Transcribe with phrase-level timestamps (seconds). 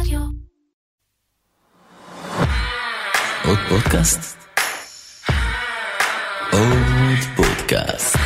[0.00, 0.20] רדיו.
[3.48, 4.36] עוד פודקאסט?
[6.52, 8.16] עוד פודקאסט.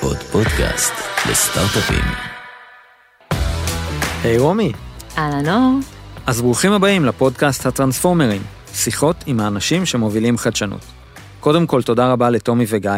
[0.00, 0.92] עוד פודקאסט
[1.30, 2.04] לסטארט-אפים.
[4.24, 4.72] היי רומי,
[5.18, 5.78] אהלן אור.
[6.26, 8.42] אז ברוכים הבאים לפודקאסט הטרנספורמרים,
[8.74, 10.84] שיחות עם האנשים שמובילים חדשנות.
[11.40, 12.90] קודם כל תודה רבה לטומי וגיא,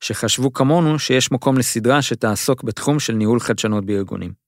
[0.00, 4.45] שחשבו כמונו שיש מקום לסדרה שתעסוק בתחום של ניהול חדשנות בארגונים.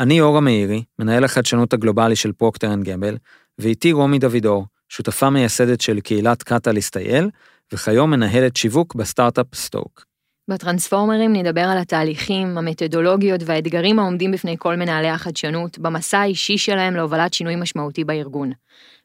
[0.00, 3.16] אני אורה מאירי, מנהל החדשנות הגלובלי של פרוקטר אנד גמבל,
[3.58, 7.24] ואיתי רומי דוידור, שותפה מייסדת של קהילת Catalyst IL,
[7.72, 10.04] וכיום מנהלת שיווק בסטארט-אפ סטוק.
[10.50, 17.34] ב-Transformers נדבר על התהליכים, המתודולוגיות והאתגרים העומדים בפני כל מנהלי החדשנות, במסע האישי שלהם להובלת
[17.34, 18.52] שינוי משמעותי בארגון.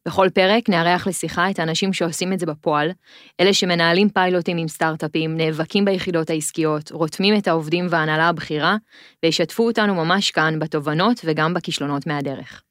[0.07, 2.91] בכל פרק נארח לשיחה את האנשים שעושים את זה בפועל,
[3.39, 8.75] אלה שמנהלים פיילוטים עם סטארט-אפים, נאבקים ביחידות העסקיות, רותמים את העובדים וההנהלה הבכירה,
[9.23, 12.61] וישתפו אותנו ממש כאן בתובנות וגם בכישלונות מהדרך.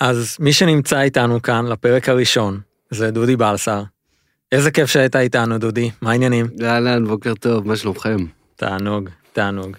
[0.00, 3.82] אז מי שנמצא איתנו כאן לפרק הראשון, זה דודי בלסר.
[4.52, 6.46] איזה כיף שהיית איתנו, דודי, מה העניינים?
[6.62, 8.16] אהלן, בוקר טוב, מה שלומכם?
[8.56, 9.76] תענוג, תענוג.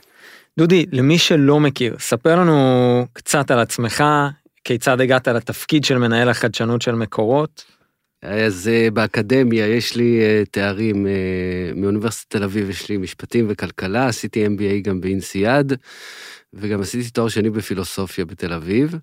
[0.57, 4.03] דודי, למי שלא מכיר, ספר לנו קצת על עצמך,
[4.63, 7.65] כיצד הגעת לתפקיד של מנהל החדשנות של מקורות.
[8.23, 11.11] אז אה, באקדמיה יש לי אה, תארים אה,
[11.75, 15.73] מאוניברסיטת תל אביב, יש לי משפטים וכלכלה, עשיתי MBA גם באינסיאד,
[16.53, 18.95] וגם עשיתי תואר שני בפילוסופיה בתל אביב.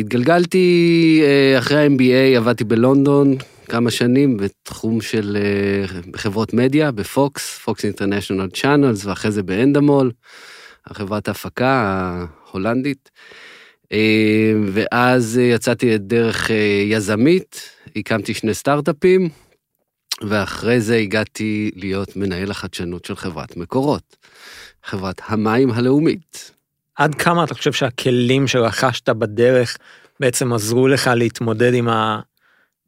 [0.00, 1.22] התגלגלתי
[1.58, 3.36] אחרי ה-MBA, עבדתי בלונדון
[3.68, 5.36] כמה שנים בתחום של
[6.16, 10.10] חברות מדיה, בפוקס, פוקס אינטרנשיונל צ'אנלס, ואחרי זה באנדמול,
[10.86, 11.70] החברת ההפקה
[12.50, 13.10] ההולנדית.
[13.92, 19.28] אה, ואז יצאתי לדרך אה, יזמית, הקמתי שני סטארט-אפים,
[20.28, 24.16] ואחרי זה הגעתי להיות מנהל החדשנות של חברת מקורות,
[24.84, 26.50] חברת המים הלאומית.
[26.94, 29.76] עד כמה אתה חושב שהכלים שרכשת בדרך
[30.20, 32.20] בעצם עזרו לך להתמודד עם ה...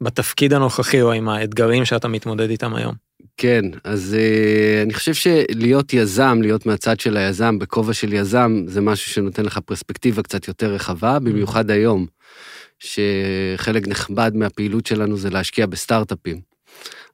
[0.01, 3.10] בתפקיד הנוכחי או עם האתגרים שאתה מתמודד איתם היום?
[3.37, 8.81] כן, אז uh, אני חושב שלהיות יזם, להיות מהצד של היזם, בכובע של יזם, זה
[8.81, 11.21] משהו שנותן לך פרספקטיבה קצת יותר רחבה, mm-hmm.
[11.21, 12.07] במיוחד היום,
[12.79, 16.41] שחלק נכבד מהפעילות שלנו זה להשקיע בסטארט-אפים.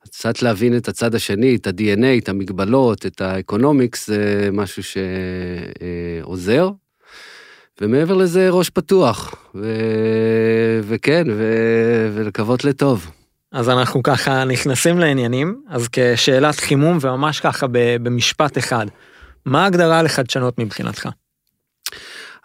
[0.04, 4.82] אז קצת להבין את הצד השני, את ה-DNA, את המגבלות, את האקונומיקס, זה משהו
[6.22, 6.70] שעוזר.
[7.80, 9.72] ומעבר לזה, ראש פתוח, ו...
[10.82, 11.44] וכן, ו...
[12.14, 13.10] ולקוות לטוב.
[13.52, 18.86] אז אנחנו ככה נכנסים לעניינים, אז כשאלת חימום וממש ככה במשפט אחד,
[19.44, 21.08] מה ההגדרה לחדשנות מבחינתך?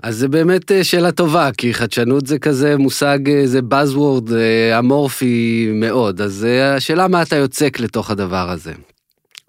[0.04, 4.80] אז זה באמת אה, שאלה טובה, כי חדשנות זה כזה מושג, אה, זה Buzzword אה,
[4.80, 6.48] אמורפי מאוד, אז
[6.78, 8.74] השאלה מה אתה יוצק לתוך הדבר הזה.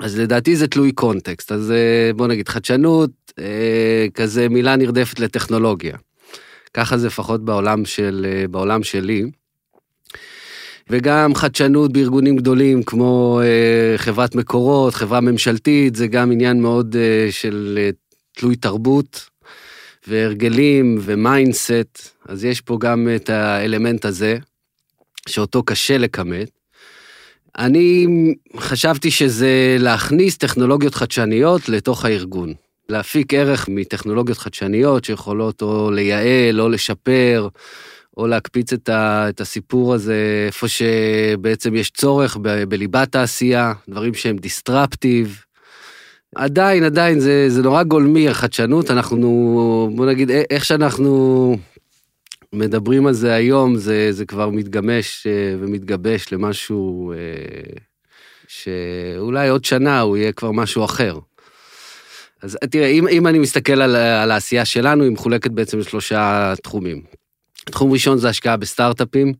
[0.00, 1.72] אז לדעתי זה תלוי קונטקסט, אז
[2.16, 3.10] בוא נגיד חדשנות,
[4.14, 5.96] כזה מילה נרדפת לטכנולוגיה.
[6.74, 9.24] ככה זה לפחות בעולם, של, בעולם שלי.
[10.92, 17.28] וגם חדשנות בארגונים גדולים כמו אה, חברת מקורות, חברה ממשלתית, זה גם עניין מאוד אה,
[17.30, 17.90] של אה,
[18.32, 19.28] תלוי תרבות
[20.06, 24.38] והרגלים ו mindset, אז יש פה גם את האלמנט הזה,
[25.28, 26.50] שאותו קשה לכמת.
[27.58, 28.06] אני
[28.56, 32.54] חשבתי שזה להכניס טכנולוגיות חדשניות לתוך הארגון.
[32.88, 37.48] להפיק ערך מטכנולוגיות חדשניות שיכולות או לייעל או לשפר
[38.16, 44.14] או להקפיץ את, ה, את הסיפור הזה איפה שבעצם יש צורך ב, בליבת העשייה, דברים
[44.14, 45.44] שהם disruptive.
[46.34, 51.56] עדיין, עדיין, זה, זה נורא גולמי, החדשנות, אנחנו, בוא נגיד, איך שאנחנו
[52.52, 57.16] מדברים על זה היום, זה, זה כבר מתגמש אה, ומתגבש למשהו אה,
[58.48, 61.18] שאולי עוד שנה הוא יהיה כבר משהו אחר.
[62.42, 67.21] אז תראה, אם, אם אני מסתכל על, על העשייה שלנו, היא מחולקת בעצם לשלושה תחומים.
[67.64, 69.32] תחום ראשון זה השקעה בסטארט-אפים,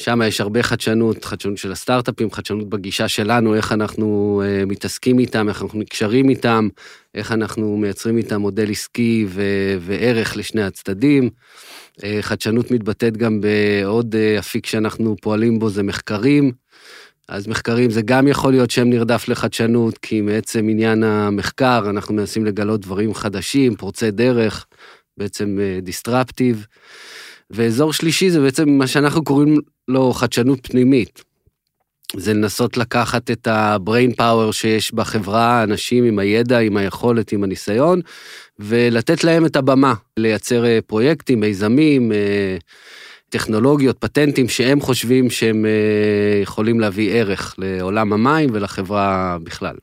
[0.00, 5.48] שם יש הרבה חדשנות, חדשנות של הסטארט-אפים, חדשנות בגישה שלנו, איך אנחנו uh, מתעסקים איתם,
[5.48, 6.68] איך אנחנו נקשרים איתם,
[7.14, 11.30] איך אנחנו מייצרים איתם מודל עסקי ו- וערך לשני הצדדים.
[11.96, 16.52] Uh, חדשנות מתבטאת גם בעוד uh, אפיק שאנחנו פועלים בו, זה מחקרים.
[17.28, 22.44] אז מחקרים זה גם יכול להיות שם נרדף לחדשנות, כי מעצם עניין המחקר אנחנו מנסים
[22.44, 24.66] לגלות דברים חדשים, פורצי דרך,
[25.16, 26.66] בעצם דיסטרפטיב.
[26.70, 27.17] Uh,
[27.50, 29.58] ואזור שלישי זה בעצם מה שאנחנו קוראים
[29.88, 31.24] לו חדשנות פנימית.
[32.16, 38.00] זה לנסות לקחת את ה-brain power שיש בחברה, אנשים עם הידע, עם היכולת, עם הניסיון,
[38.58, 42.56] ולתת להם את הבמה, לייצר אה, פרויקטים, מיזמים, אה,
[43.28, 49.76] טכנולוגיות, פטנטים שהם חושבים שהם אה, יכולים להביא ערך לעולם המים ולחברה בכלל.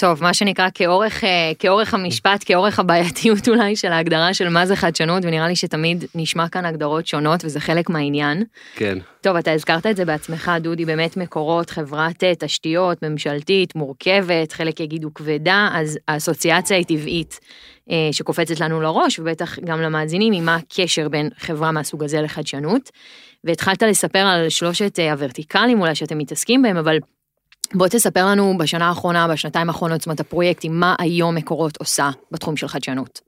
[0.00, 4.76] טוב, מה שנקרא כאורך, אה, כאורך המשפט, כאורך הבעייתיות אולי של ההגדרה של מה זה
[4.76, 8.44] חדשנות, ונראה לי שתמיד נשמע כאן הגדרות שונות וזה חלק מהעניין.
[8.76, 8.98] כן.
[9.20, 14.80] טוב, אתה הזכרת את זה בעצמך, דודי, באמת מקורות, חברת אה, תשתיות, ממשלתית, מורכבת, חלק
[14.80, 17.40] יגידו כבדה, אז האסוציאציה היא טבעית
[17.90, 22.90] אה, שקופצת לנו לראש, ובטח גם למאזינים, היא מה הקשר בין חברה מהסוג הזה לחדשנות.
[23.44, 26.98] והתחלת לספר על שלושת הוורטיקלים אולי שאתם מתעסקים בהם, אבל
[27.74, 32.56] בוא תספר לנו בשנה האחרונה, בשנתיים האחרונות, זאת אומרת הפרויקטים, מה היום מקורות עושה בתחום
[32.56, 33.20] של חדשנות.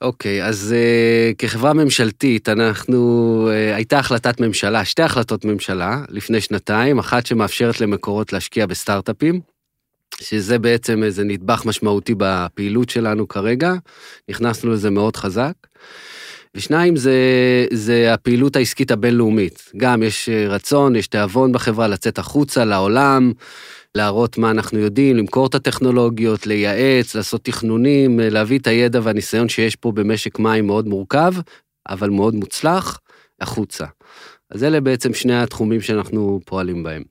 [0.00, 6.98] אוקיי, אז uh, כחברה ממשלתית, אנחנו, uh, הייתה החלטת ממשלה, שתי החלטות ממשלה לפני שנתיים,
[6.98, 9.40] אחת שמאפשרת למקורות להשקיע בסטארט-אפים,
[10.20, 13.74] שזה בעצם איזה נדבך משמעותי בפעילות שלנו כרגע,
[14.28, 15.52] נכנסנו לזה מאוד חזק.
[16.58, 17.12] ושניים זה,
[17.72, 19.72] זה הפעילות העסקית הבינלאומית.
[19.76, 23.32] גם יש אה, רצון, יש תיאבון בחברה לצאת החוצה לעולם,
[23.94, 29.48] להראות מה אנחנו יודעים, למכור את הטכנולוגיות, לייעץ, לעשות תכנונים, אה, להביא את הידע והניסיון
[29.48, 31.32] שיש פה במשק מים מאוד מורכב,
[31.88, 33.00] אבל מאוד מוצלח,
[33.40, 33.84] החוצה.
[34.50, 37.02] אז אלה בעצם שני התחומים שאנחנו פועלים בהם.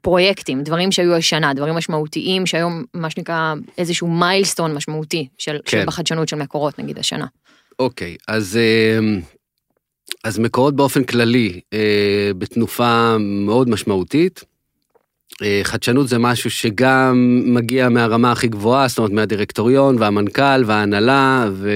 [0.00, 5.78] פרויקטים, דברים שהיו השנה, דברים משמעותיים שהיום מה שנקרא איזשהו מיילסטון משמעותי של, כן.
[5.78, 7.26] של בחדשנות של מקורות נגיד השנה.
[7.78, 9.20] אוקיי, אז, אמ,
[10.24, 14.44] אז מקורות באופן כללי אה, בתנופה מאוד משמעותית.
[15.42, 21.70] אה, חדשנות זה משהו שגם מגיע מהרמה הכי גבוהה, זאת אומרת מהדירקטוריון והמנכ"ל וההנהלה, ו,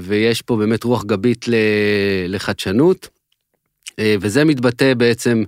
[0.00, 1.44] ויש פה באמת רוח גבית
[2.28, 3.08] לחדשנות.
[3.98, 5.44] אה, וזה מתבטא בעצם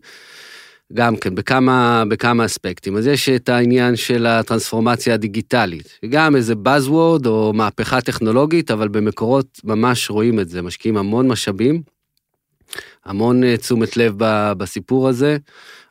[0.92, 2.96] גם כן בכמה, בכמה אספקטים.
[2.96, 9.60] אז יש את העניין של הטרנספורמציה הדיגיטלית, גם איזה Buzzword או מהפכה טכנולוגית, אבל במקורות
[9.64, 11.82] ממש רואים את זה, משקיעים המון משאבים,
[13.04, 14.14] המון אה, תשומת לב
[14.58, 15.36] בסיפור הזה,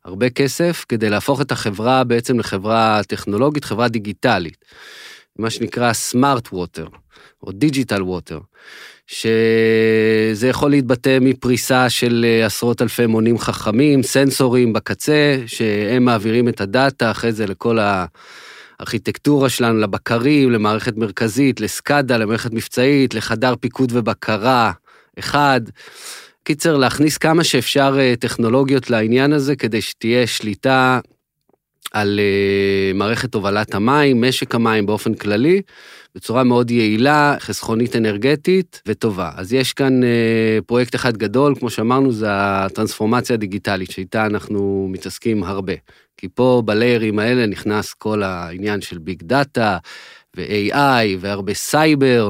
[0.05, 4.65] הרבה כסף, כדי להפוך את החברה בעצם לחברה טכנולוגית, חברה דיגיטלית,
[5.39, 6.87] מה שנקרא smart water,
[7.43, 8.39] או digital water.
[9.07, 16.61] שזה יכול להתבטא מפריסה של אה, עשרות אלפי מונים חכמים, סנסורים בקצה, שהם מעבירים את
[16.61, 17.77] ה data אחרי זה לכל
[18.79, 24.71] הארכיטקטורה שלנו, לבקרים, למערכת מרכזית, ל SCADA, למערכת מבצעית, לחדר פיקוד ובקרה,
[25.19, 25.61] אחד.
[26.43, 30.99] קיצר, להכניס כמה שאפשר אה, טכנולוגיות לעניין הזה, כדי שתהיה שליטה
[31.91, 35.61] על אה, מערכת הובלת המים, משק המים באופן כללי,
[36.15, 39.31] בצורה מאוד יעילה, חסכונית אנרגטית וטובה.
[39.35, 45.43] אז יש כאן אה, פרויקט אחד גדול, כמו שאמרנו, זה הטרנספורמציה הדיגיטלית, שאיתה אנחנו מתעסקים
[45.43, 45.73] הרבה.
[46.17, 49.77] כי פה ב layers האלה נכנס כל העניין של big data
[50.37, 52.29] ו-AI והרבה סייבר.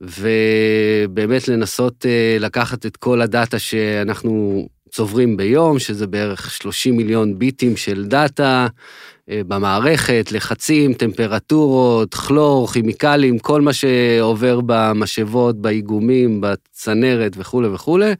[0.00, 7.38] ובאמת לנסות אה, לקחת את כל ה data שאנחנו צוברים ביום, שזה בערך 30 מיליון
[7.38, 8.66] ביטים של data
[9.30, 18.12] אה, במערכת, לחצים, טמפרטורות, כלור, כימיקלים, כל מה שעובר במשאבות, באיגומים, בצנרת וכולי וכולי,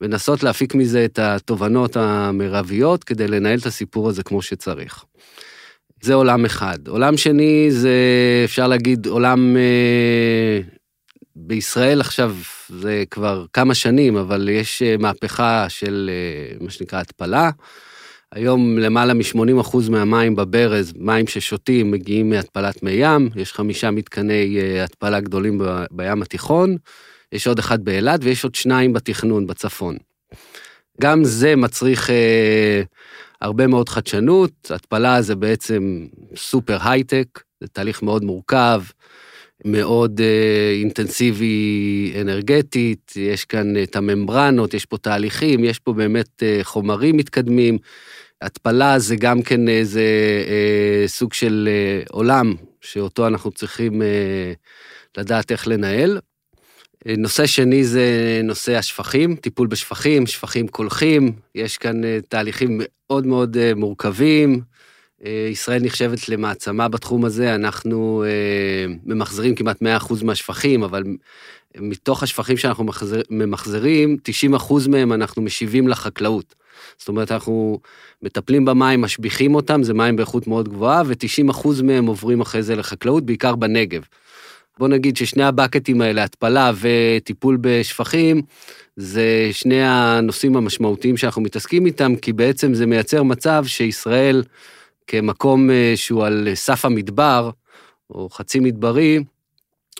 [0.00, 5.04] ולנסות להפיק מזה את התובנות המרביות כדי לנהל את הסיפור הזה כמו שצריך.
[6.02, 6.78] זה עולם אחד.
[6.88, 7.94] עולם שני זה,
[8.44, 10.60] אפשר להגיד, עולם אה,
[11.46, 12.36] בישראל עכשיו
[12.68, 17.50] זה כבר כמה שנים, אבל יש אה, מהפכה של אה, מה שנקרא התפלה.
[18.32, 24.84] היום למעלה מ-80% מהמים בברז, מים ששותים, מגיעים מהתפלת מי ים, יש חמישה מתקני אה,
[24.84, 25.60] התפלה גדולים
[25.90, 26.76] בים התיכון,
[27.32, 29.96] יש עוד אחד באילת ויש עוד שניים בתכנון בצפון.
[31.00, 32.82] גם זה מצריך אה,
[33.40, 37.26] הרבה מאוד חדשנות, התפלה זה בעצם סופר הייטק,
[37.60, 38.82] זה תהליך מאוד מורכב,
[39.64, 46.60] מאוד אה, אינטנסיבי אנרגטית, יש כאן את הממברנות, יש פה תהליכים, יש פה באמת אה,
[46.62, 47.78] חומרים מתקדמים.
[48.42, 50.02] התפלה זה גם כן איזה
[50.48, 54.52] אה, סוג של אה, עולם שאותו אנחנו צריכים אה,
[55.16, 56.18] לדעת איך לנהל.
[57.06, 63.26] אה, נושא שני זה נושא השפכים, טיפול בשפכים, שפכים קולחים, יש כאן אה, תהליכים מאוד
[63.26, 64.69] מאוד אה, מורכבים, אה,
[65.28, 71.02] ישראל נחשבת למעצמה בתחום הזה, אנחנו אה, ממחזרים כמעט 100% מהשפכים, אבל
[71.76, 72.86] מתוך השפכים שאנחנו
[73.30, 74.16] ממחזרים,
[74.58, 76.54] 90% מהם אנחנו משיבים לחקלאות.
[76.98, 77.78] זאת אומרת, אנחנו
[78.22, 83.26] מטפלים במים, משביחים אותם, זה מים באיכות מאוד גבוהה, ו-90% מהם עוברים אחרי זה לחקלאות,
[83.26, 84.02] בעיקר בנגב.
[84.78, 88.42] בוא נגיד ששני הבקטים האלה, התפלה וטיפול בשפכים,
[88.96, 94.42] זה שני הנושאים המשמעותיים שאנחנו מתעסקים איתם, כי בעצם זה מייצר מצב שישראל,
[95.10, 97.50] כמקום אה, שהוא על סף המדבר,
[98.10, 99.18] או חצי מדברי,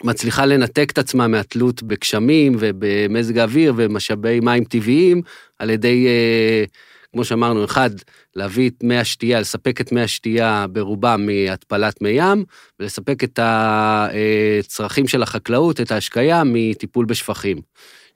[0.05, 5.23] מצליחה לנתק את עצמה מהתלות בגשמים ובמזג האוויר ומשאבי מים טבעיים
[5.59, 6.71] על ידי uh,
[7.13, 7.91] כמו שאמרנו, אחד,
[8.37, 12.45] להביא את מי השתייה, לספק את מי השתייה ברובם מהתפלת מי ים,
[12.81, 17.59] ולספק את הצרכים של החקלאות, את ההשקיה, מטיפול בשפכים.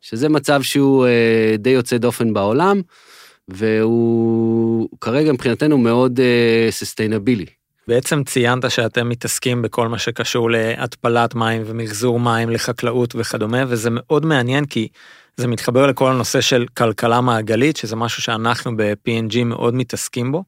[0.01, 2.81] שזה מצב שהוא אה, די יוצא דופן בעולם,
[3.49, 6.21] והוא כרגע מבחינתנו מאוד
[6.71, 7.47] סוסטיינבילי.
[7.89, 14.27] בעצם ציינת שאתם מתעסקים בכל מה שקשור להתפלת מים ומחזור מים לחקלאות וכדומה, וזה מאוד
[14.27, 14.89] מעניין כי
[15.37, 20.45] זה מתחבר לכל הנושא של כלכלה מעגלית, שזה משהו שאנחנו ב-P&G מאוד מתעסקים בו.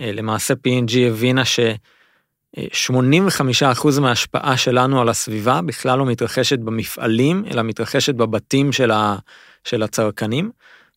[0.00, 8.14] אה, למעשה P&G הבינה ש-85% מההשפעה שלנו על הסביבה בכלל לא מתרחשת במפעלים, אלא מתרחשת
[8.14, 9.16] בבתים של, ה...
[9.64, 10.50] של הצרכנים.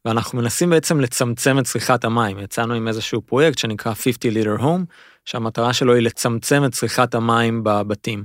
[0.05, 2.39] ואנחנו מנסים בעצם לצמצם את צריכת המים.
[2.39, 4.85] יצאנו עם איזשהו פרויקט שנקרא 50 ליטר הום,
[5.25, 8.23] שהמטרה שלו היא לצמצם את צריכת המים בבתים.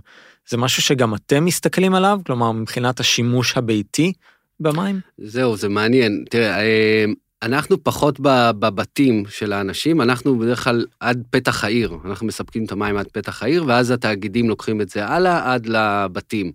[0.48, 2.20] זה משהו שגם אתם מסתכלים עליו?
[2.26, 4.12] כלומר, מבחינת השימוש הביתי
[4.60, 5.00] במים?
[5.18, 6.24] זהו, זה מעניין.
[6.30, 7.04] תראה, אה,
[7.42, 8.20] אנחנו פחות
[8.58, 13.42] בבתים של האנשים, אנחנו בדרך כלל עד פתח העיר, אנחנו מספקים את המים עד פתח
[13.42, 16.52] העיר, ואז התאגידים לוקחים את זה הלאה עד לבתים.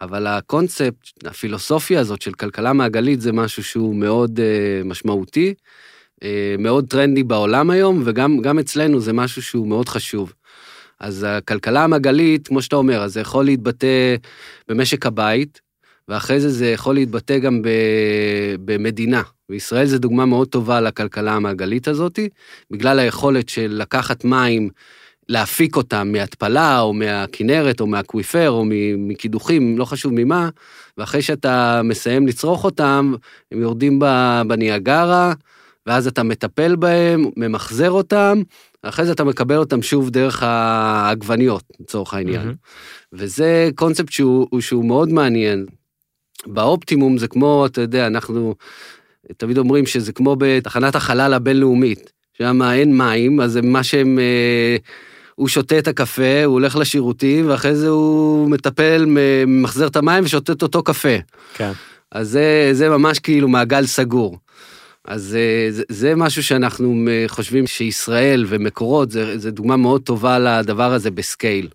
[0.00, 5.54] אבל הקונספט, הפילוסופיה הזאת של כלכלה מעגלית זה משהו שהוא מאוד uh, משמעותי,
[6.14, 6.24] uh,
[6.58, 10.32] מאוד טרנדי בעולם היום, וגם אצלנו זה משהו שהוא מאוד חשוב.
[11.00, 14.16] אז הכלכלה המעגלית, כמו שאתה אומר, אז זה יכול להתבטא
[14.68, 15.60] במשק הבית,
[16.08, 17.62] ואחרי זה זה יכול להתבטא גם
[18.64, 19.22] במדינה.
[19.50, 22.18] וישראל זה דוגמה מאוד טובה לכלכלה המעגלית הזאת,
[22.70, 24.70] בגלל היכולת של לקחת מים,
[25.28, 28.64] להפיק אותם מהתפלה, או מהכינרת, או מהאקוויפר, או
[28.98, 30.48] מקידוחים, לא חשוב ממה,
[30.98, 33.14] ואחרי שאתה מסיים לצרוך אותם,
[33.52, 33.98] הם יורדים
[34.46, 35.32] בניאגרה,
[35.86, 38.42] ואז אתה מטפל בהם, ממחזר אותם,
[38.82, 42.48] אחרי זה אתה מקבל אותם שוב דרך העגבניות, לצורך העניין.
[42.48, 43.12] Mm-hmm.
[43.12, 45.66] וזה קונספט שהוא, שהוא מאוד מעניין.
[46.46, 48.54] באופטימום זה כמו, אתה יודע, אנחנו
[49.36, 54.18] תמיד אומרים שזה כמו בתחנת החלל הבינלאומית, שם אין מים, אז מה שהם...
[54.18, 54.76] אה,
[55.34, 60.52] הוא שותה את הקפה, הוא הולך לשירותים, ואחרי זה הוא מטפל, ממחזר את המים ושותה
[60.52, 61.16] את אותו קפה.
[61.54, 61.72] כן.
[62.12, 64.38] אז זה, זה ממש כאילו מעגל סגור.
[65.04, 70.38] אז אה, זה, זה משהו שאנחנו אה, חושבים שישראל ומקורות, זה, זה דוגמה מאוד טובה
[70.38, 71.68] לדבר הזה בסקייל.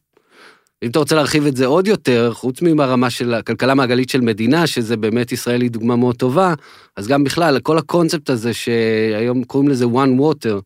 [0.83, 4.67] אם אתה רוצה להרחיב את זה עוד יותר, חוץ מהרמה של הכלכלה מעגלית של מדינה,
[4.67, 6.53] שזה באמת ישראל היא דוגמה מאוד טובה,
[6.97, 10.61] אז גם בכלל, כל הקונספט הזה שהיום קוראים לזה one water,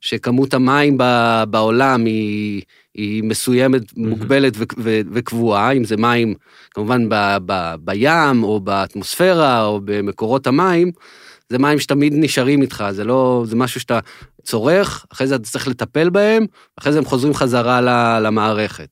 [0.00, 0.98] שכמות המים
[1.50, 2.62] בעולם היא,
[2.94, 3.94] היא מסוימת, mm-hmm.
[3.96, 6.34] מוגבלת ו, ו, וקבועה, אם זה מים
[6.70, 10.90] כמובן ב, ב, בים או באטמוספירה או במקורות המים,
[11.48, 13.98] זה מים שתמיד נשארים איתך, זה לא, זה משהו שאתה
[14.42, 16.46] צורך, אחרי זה אתה צריך לטפל בהם,
[16.78, 17.80] אחרי זה הם חוזרים חזרה
[18.20, 18.88] למערכת.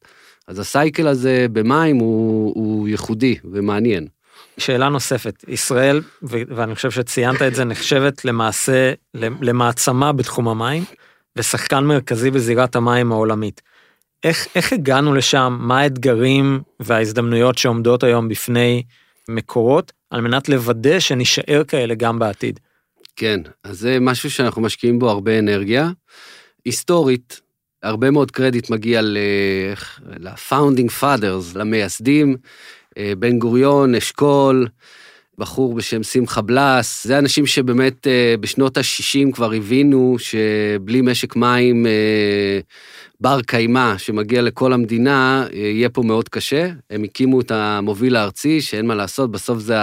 [0.48, 4.06] אז הסייקל הזה במים הוא, הוא ייחודי ומעניין.
[4.58, 10.84] שאלה נוספת, ישראל, ואני חושב שציינת את זה, נחשבת למעשה למעצמה בתחום המים,
[11.36, 13.62] ושחקן מרכזי בזירת המים העולמית.
[14.24, 15.56] איך, איך הגענו לשם?
[15.60, 18.82] מה האתגרים וההזדמנויות שעומדות היום בפני
[19.28, 22.60] מקורות, על מנת לוודא שנישאר כאלה גם בעתיד?
[23.16, 25.90] כן, אז זה משהו שאנחנו משקיעים בו הרבה אנרגיה.
[26.64, 27.40] היסטורית,
[27.82, 32.36] הרבה מאוד קרדיט מגיע ל-founding fathers, למייסדים,
[32.98, 34.66] אה, בן גוריון, אשכול,
[35.38, 41.86] בחור בשם שמחה בלס, זה אנשים שבאמת אה, בשנות ה-60 כבר הבינו שבלי משק מים
[41.86, 42.60] אה,
[43.20, 46.70] בר קיימא שמגיע לכל המדינה, יהיה פה מאוד קשה.
[46.90, 49.74] הם הקימו את המוביל הארצי, שאין מה לעשות, בסוף זה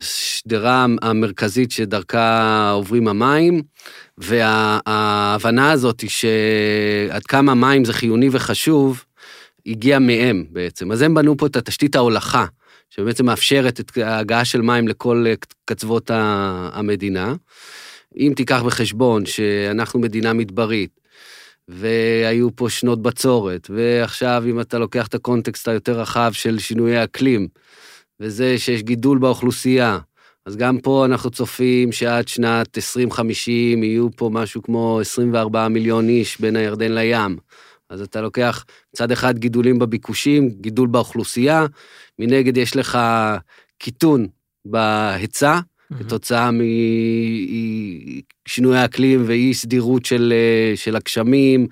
[0.00, 3.62] השדרה המרכזית שדרכה עוברים המים,
[4.18, 9.04] וההבנה הזאת היא שעד כמה מים זה חיוני וחשוב,
[9.66, 10.92] הגיעה מהם בעצם.
[10.92, 12.46] אז הם בנו פה את התשתית ההולכה,
[12.90, 15.26] שבעצם מאפשרת את ההגעה של מים לכל
[15.64, 17.34] קצוות המדינה.
[18.16, 20.90] אם תיקח בחשבון שאנחנו מדינה מדברית,
[21.68, 27.48] והיו פה שנות בצורת, ועכשיו אם אתה לוקח את הקונטקסט היותר רחב של שינויי אקלים,
[28.20, 29.98] וזה שיש גידול באוכלוסייה.
[30.46, 36.40] אז גם פה אנחנו צופים שעד שנת 2050 יהיו פה משהו כמו 24 מיליון איש
[36.40, 37.36] בין הירדן לים.
[37.90, 41.66] אז אתה לוקח מצד אחד גידולים בביקושים, גידול באוכלוסייה,
[42.18, 42.98] מנגד יש לך
[43.78, 44.26] קיטון
[44.64, 45.98] בהיצע, mm-hmm.
[45.98, 46.50] כתוצאה
[48.46, 50.32] משינוי האקלים ואי סדירות של,
[50.74, 51.66] של הגשמים,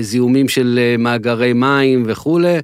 [0.00, 2.58] זיהומים של מאגרי מים וכולי.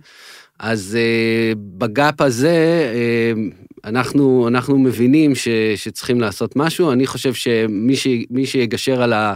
[0.58, 6.92] אז uh, בגאפ הזה uh, אנחנו, אנחנו מבינים ש, שצריכים לעשות משהו.
[6.92, 8.08] אני חושב שמי ש,
[8.44, 9.34] שיגשר על, ה,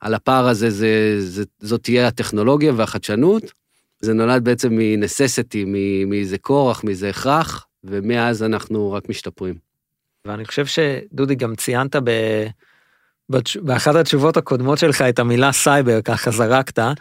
[0.00, 3.42] על הפער הזה, זה, זה, זאת תהיה הטכנולוגיה והחדשנות.
[4.00, 5.64] זה נולד בעצם מנססיטי,
[6.06, 9.54] מאיזה כורח, מאיזה הכרח, ומאז אנחנו רק משתפרים.
[10.24, 12.10] ואני חושב שדודי גם ציינת ב...
[13.56, 16.92] באחת התשובות הקודמות שלך את המילה סייבר ככה זרקת, אה,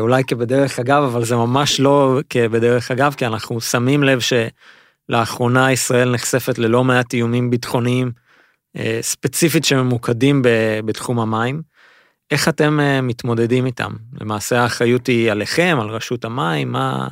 [0.00, 4.18] אולי כבדרך אגב, אבל זה ממש לא כבדרך אגב, כי אנחנו שמים לב
[5.10, 8.12] שלאחרונה ישראל נחשפת ללא מעט איומים ביטחוניים,
[8.76, 10.42] אה, ספציפית שממוקדים
[10.84, 11.62] בתחום המים.
[12.30, 13.90] איך אתם אה, מתמודדים איתם?
[14.20, 17.08] למעשה האחריות היא עליכם, על רשות המים, מה,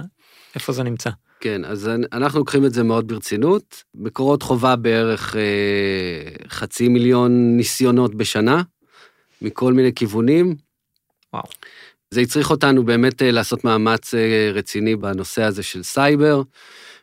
[0.54, 1.10] איפה זה נמצא?
[1.40, 3.82] כן, אז אנ- אנחנו לוקחים את זה מאוד ברצינות.
[3.94, 8.62] מקורות חווה בערך אה, חצי מיליון ניסיונות בשנה,
[9.42, 10.54] מכל מיני כיוונים.
[11.32, 11.44] וואו.
[12.10, 16.42] זה הצריך אותנו באמת אה, לעשות מאמץ אה, רציני בנושא הזה של סייבר.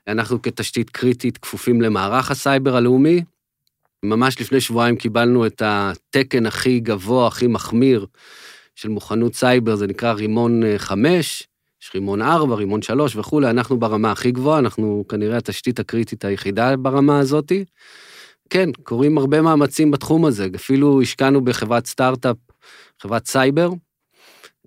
[0.08, 3.24] אנחנו כתשתית קריטית כפופים למערך הסייבר הלאומי.
[4.06, 8.06] ממש לפני שבועיים קיבלנו את התקן הכי גבוה, הכי מחמיר
[8.76, 11.48] של מוכנות סייבר, זה נקרא רימון אה, 5,
[11.84, 16.78] יש רימון 4, רימון 3 וכולי, אנחנו ברמה הכי גבוהה, אנחנו כנראה התשתית הקריטית היחידה
[16.78, 17.66] ברמה הזאתי.
[18.50, 22.38] כן, קורים הרבה מאמצים בתחום הזה, אפילו השקענו בחברת סטארט-אפ,
[23.02, 23.70] חברת סייבר,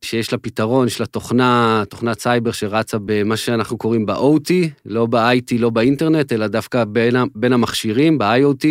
[0.05, 4.51] שיש לה פתרון, יש לה תוכנה, תוכנת סייבר שרצה במה שאנחנו קוראים ב-OT,
[4.87, 8.67] לא ב-IT, לא באינטרנט, אלא דווקא בין, בין המכשירים, ב-IoT,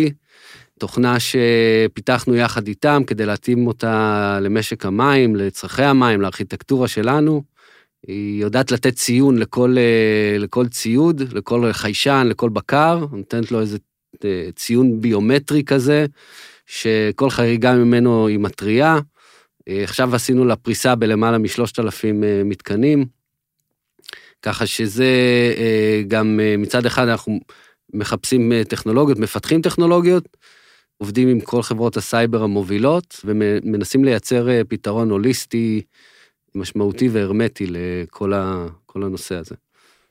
[0.78, 7.42] תוכנה שפיתחנו יחד איתם כדי להתאים אותה למשק המים, לצרכי המים, לארכיטקטורה שלנו.
[8.06, 13.78] היא יודעת לתת ציון לכל, אה, לכל ציוד, לכל חיישן, לכל בקר, נותנת לו איזה
[14.24, 16.06] אה, ציון ביומטרי כזה,
[16.66, 19.00] שכל חריגה ממנו היא מתריעה.
[19.68, 23.06] אה, עכשיו עשינו לה פריסה בלמעלה משלושת אלפים אה, מתקנים,
[24.42, 25.12] ככה שזה
[25.56, 27.40] אה, גם מצד אחד אנחנו
[27.94, 30.36] מחפשים טכנולוגיות, מפתחים טכנולוגיות,
[30.98, 35.82] עובדים עם כל חברות הסייבר המובילות ומנסים לייצר פתרון הוליסטי,
[36.54, 38.66] משמעותי והרמטי לכל ה,
[39.04, 39.54] הנושא הזה.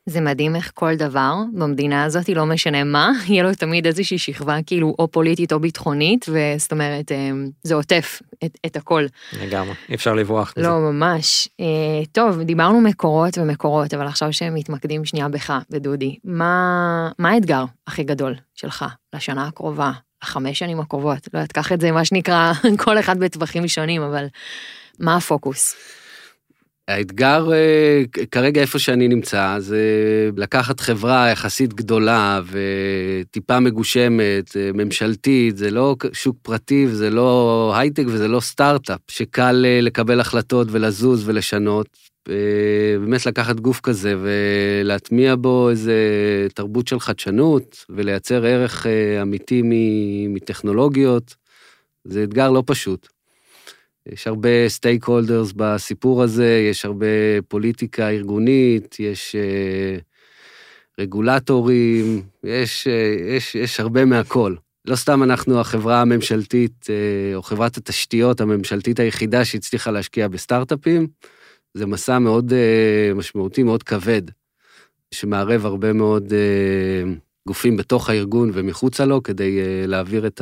[0.05, 4.57] זה מדהים איך כל דבר במדינה הזאת, לא משנה מה, יהיה לו תמיד איזושהי שכבה
[4.65, 7.31] כאילו או פוליטית או ביטחונית, וזאת אומרת, אה,
[7.63, 9.05] זה עוטף את, את הכל.
[9.41, 10.53] לגמרי, אי אפשר לברוח.
[10.57, 11.49] לא, ממש.
[11.59, 18.03] אה, טוב, דיברנו מקורות ומקורות, אבל עכשיו שמתמקדים שנייה בך, בדודי, מה, מה האתגר הכי
[18.03, 18.85] גדול שלך
[19.15, 19.91] לשנה הקרובה,
[20.23, 21.27] לחמש שנים הקרובות?
[21.33, 24.25] לא יודעת, קח את זה, מה שנקרא, כל אחד בטווחים שונים, אבל
[24.99, 25.75] מה הפוקוס?
[26.87, 29.79] האתגר אה, כרגע איפה שאני נמצא זה
[30.37, 38.03] לקחת חברה יחסית גדולה וטיפה מגושמת, אה, ממשלתית, זה לא שוק פרטי וזה לא הייטק
[38.07, 41.87] וזה לא סטארט-אפ, שקל אה, לקבל החלטות ולזוז ולשנות.
[43.01, 45.93] באמת לקחת גוף כזה ולהטמיע בו איזה
[46.53, 48.85] תרבות של חדשנות ולייצר ערך
[49.21, 49.61] אמיתי
[50.29, 51.35] מטכנולוגיות,
[52.03, 53.14] זה אתגר לא פשוט.
[54.11, 57.05] יש הרבה סטייק הולדרס בסיפור הזה, יש הרבה
[57.47, 59.97] פוליטיקה ארגונית, יש אה,
[60.99, 64.55] רגולטורים, יש, אה, יש, יש הרבה מהכל.
[64.85, 71.07] לא סתם אנחנו החברה הממשלתית, אה, או חברת התשתיות הממשלתית היחידה שהצליחה להשקיע בסטארט-אפים,
[71.73, 72.53] זה מסע מאוד
[73.15, 74.21] משמעותי, מאוד כבד,
[75.11, 76.33] שמערב הרבה מאוד
[77.47, 80.41] גופים בתוך הארגון ומחוצה לו כדי להעביר את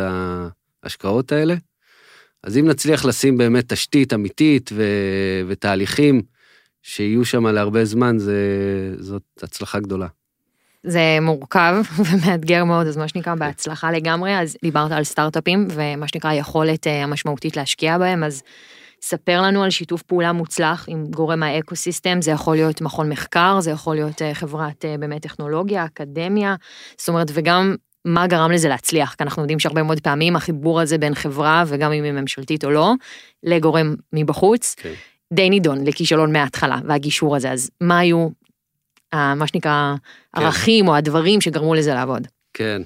[0.84, 1.56] ההשקעות האלה.
[2.43, 4.84] אז אם נצליח לשים באמת תשתית אמיתית ו...
[5.47, 6.21] ותהליכים
[6.82, 8.36] שיהיו שם להרבה זמן, זה...
[8.99, 10.08] זאת הצלחה גדולה.
[10.84, 11.75] זה מורכב
[12.06, 17.03] ומאתגר מאוד, אז מה שנקרא בהצלחה לגמרי, אז דיברת על סטארט-אפים ומה שנקרא היכולת אה,
[17.03, 18.43] המשמעותית להשקיע בהם, אז
[19.01, 23.71] ספר לנו על שיתוף פעולה מוצלח עם גורם האקו-סיסטם, זה יכול להיות מכון מחקר, זה
[23.71, 26.56] יכול להיות אה, חברת אה, באמת טכנולוגיה, אקדמיה,
[26.97, 30.97] זאת אומרת, וגם מה גרם לזה להצליח, כי אנחנו יודעים שהרבה מאוד פעמים החיבור הזה
[30.97, 32.93] בין חברה, וגם אם היא ממשלתית או לא,
[33.43, 34.93] לגורם מבחוץ, כן.
[35.33, 38.29] די נידון לכישלון מההתחלה, והגישור הזה, אז מה היו,
[39.13, 39.95] מה שנקרא,
[40.35, 40.41] כן.
[40.41, 42.27] ערכים או הדברים שגרמו לזה לעבוד?
[42.53, 42.81] כן.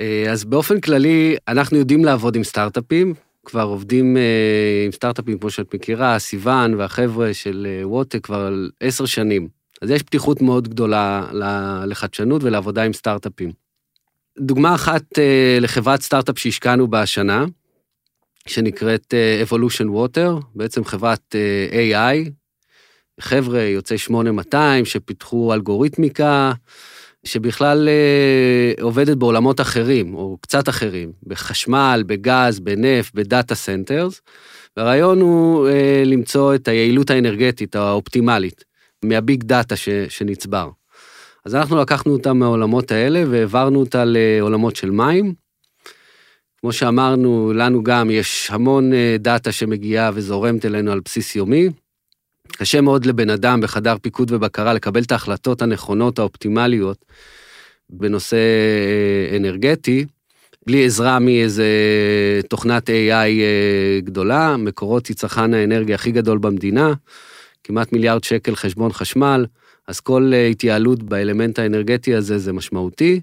[0.00, 5.50] אה, אז באופן כללי, אנחנו יודעים לעבוד עם סטארט-אפים, כבר עובדים אה, עם סטארט-אפים, כמו
[5.50, 9.48] שאת מכירה, סיוון והחבר'ה של אה, ווטק כבר עשר שנים.
[9.82, 11.26] אז יש פתיחות מאוד גדולה
[11.86, 13.50] לחדשנות ולעבודה עם סטארט-אפים.
[14.38, 17.44] דוגמה אחת אה, לחברת סטארט-אפ שהשקענו בה השנה,
[18.48, 22.30] שנקראת אה, Evolution Water, בעצם חברת אה, AI,
[23.20, 26.52] חבר'ה יוצאי 8200 שפיתחו אלגוריתמיקה,
[27.24, 34.20] שבכלל אה, עובדת בעולמות אחרים, או קצת אחרים, בחשמל, בגז, בנפט, ב data centers,
[34.76, 38.64] והרעיון הוא אה, למצוא את היעילות האנרגטית האופטימלית
[39.04, 40.70] מה big data ש, שנצבר.
[41.44, 45.34] אז אנחנו לקחנו אותה מהעולמות האלה והעברנו אותה לעולמות של מים.
[46.60, 51.68] כמו שאמרנו, לנו גם יש המון אה, data שמגיעה וזורמת אלינו על בסיס יומי.
[52.48, 57.04] קשה מאוד לבן אדם בחדר פיקוד ובקרה לקבל את ההחלטות הנכונות, האופטימליות,
[57.90, 60.06] בנושא אה, אנרגטי,
[60.66, 61.66] בלי עזרה מאיזה
[62.48, 66.92] תוכנת AI אה, גדולה, מקורות היא צרכן האנרגיה הכי גדול במדינה,
[67.64, 69.46] כמעט מיליארד שקל חשבון חשמל,
[69.92, 73.20] אז כל אה, התייעלות באלמנט האנרגטי הזה זה משמעותי.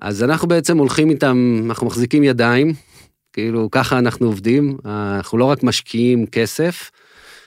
[0.00, 2.72] אז אנחנו בעצם הולכים איתם, אנחנו מחזיקים ידיים,
[3.32, 6.90] כאילו ככה אנחנו עובדים, אנחנו לא רק משקיעים כסף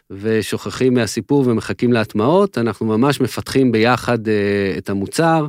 [0.10, 5.48] ושוכחים מהסיפור ומחכים להטמעות, אנחנו ממש מפתחים ביחד אה, את המוצר,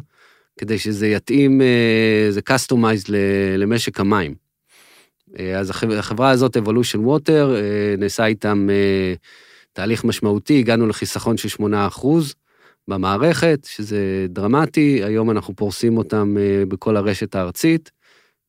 [0.61, 3.13] כדי שזה יתאים, אה, זה customized
[3.59, 4.35] למשק המים.
[5.57, 7.47] אז החברה הזאת, Evolution Water,
[7.99, 8.69] נעשה איתם
[9.73, 11.63] תהליך משמעותי, הגענו לחיסכון של 8%
[12.89, 16.37] במערכת, שזה דרמטי, היום אנחנו פורסים אותם
[16.69, 17.91] בכל הרשת הארצית.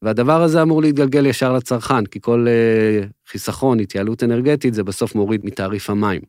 [0.02, 5.46] והדבר הזה אמור להתגלגל ישר לצרכן, כי כל uh, חיסכון, התייעלות אנרגטית, זה בסוף מוריד
[5.46, 6.22] מתעריף המים.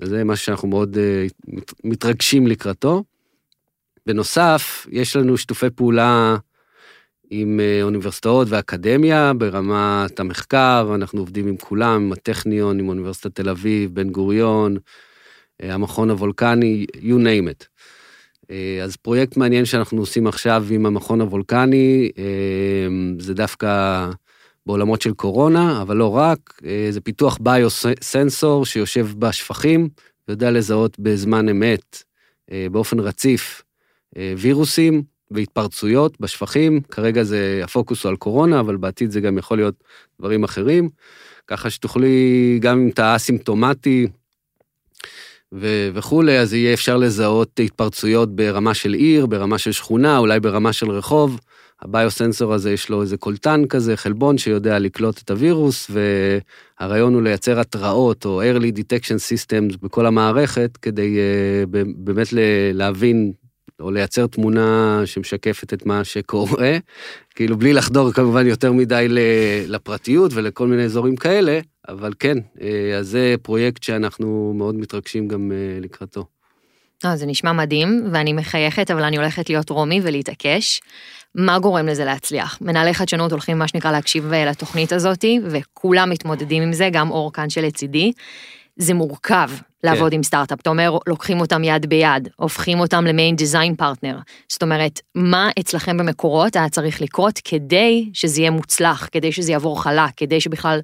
[0.00, 0.96] וזה משהו שאנחנו מאוד
[1.48, 3.04] מת, מתרגשים לקראתו.
[4.06, 6.36] בנוסף, יש לנו שיתופי פעולה
[7.30, 13.94] עם אוניברסיטאות ואקדמיה ברמת המחקר, אנחנו עובדים עם כולם, עם הטכניון, עם אוניברסיטת תל אביב,
[13.94, 14.76] בן גוריון,
[15.62, 17.66] המכון הוולקני, you name it.
[18.52, 22.24] אה, אז פרויקט מעניין שאנחנו עושים עכשיו עם המכון הוולקני, אה,
[23.18, 24.10] זה דווקא
[24.66, 29.88] בעולמות של קורונה, אבל לא רק, אה, זה פיתוח ביו-סנסור שיושב בשפחים,
[30.28, 32.02] ויודע לזהות בזמן אמת,
[32.70, 33.62] באופן רציף,
[34.38, 36.80] וירוסים והתפרצויות בשפחים.
[36.80, 39.74] כרגע זה, הפוקוס הוא על קורונה, אבל בעתיד זה גם יכול להיות
[40.20, 40.88] דברים אחרים.
[41.46, 44.06] ככה שתוכלי, גם אם אתה אסימפטומטי,
[45.52, 50.72] ו- וכולי, אז יהיה אפשר לזהות התפרצויות ברמה של עיר, ברמה של שכונה, אולי ברמה
[50.72, 51.40] של רחוב.
[51.82, 57.60] הביוסנסור הזה יש לו איזה קולטן כזה, חלבון שיודע לקלוט את הווירוס, והרעיון הוא לייצר
[57.60, 62.26] התראות או early detection systems בכל המערכת, כדי uh, באמת
[62.72, 63.32] להבין
[63.82, 66.78] או לייצר תמונה שמשקפת את מה שקורה,
[67.34, 69.06] כאילו בלי לחדור כמובן יותר מדי
[69.68, 75.52] לפרטיות ולכל מיני אזורים כאלה, אבל כן, אה, אז זה פרויקט שאנחנו מאוד מתרגשים גם
[75.52, 76.26] אה, לקראתו.
[77.04, 80.80] לא, זה נשמע מדהים, ואני מחייכת, אבל אני הולכת להיות רומי ולהתעקש.
[81.34, 82.58] מה גורם לזה להצליח?
[82.60, 87.50] מנהלי חדשנות הולכים, מה שנקרא, להקשיב לתוכנית הזאתי, וכולם מתמודדים עם זה, גם אור כאן
[87.50, 88.12] שלצידי.
[88.76, 89.50] זה מורכב
[89.84, 90.16] לעבוד כן.
[90.16, 90.60] עם סטארט-אפ.
[90.60, 94.18] אתה אומר, לוקחים אותם יד ביד, הופכים אותם למיין דיזיין פרטנר.
[94.48, 99.82] זאת אומרת, מה אצלכם במקורות היה צריך לקרות כדי שזה יהיה מוצלח, כדי שזה יעבור
[99.82, 100.80] חלק, כדי שבכלל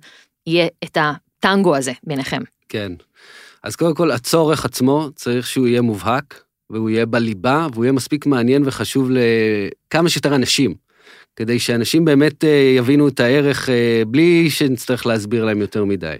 [0.47, 2.43] יהיה את הטנגו הזה ביניכם?
[2.69, 2.93] כן.
[3.63, 8.27] אז קודם כל, הצורך עצמו צריך שהוא יהיה מובהק, והוא יהיה בליבה, והוא יהיה מספיק
[8.27, 10.75] מעניין וחשוב לכמה שיותר אנשים,
[11.37, 16.17] כדי שאנשים באמת אה, יבינו את הערך אה, בלי שנצטרך להסביר להם יותר מדי.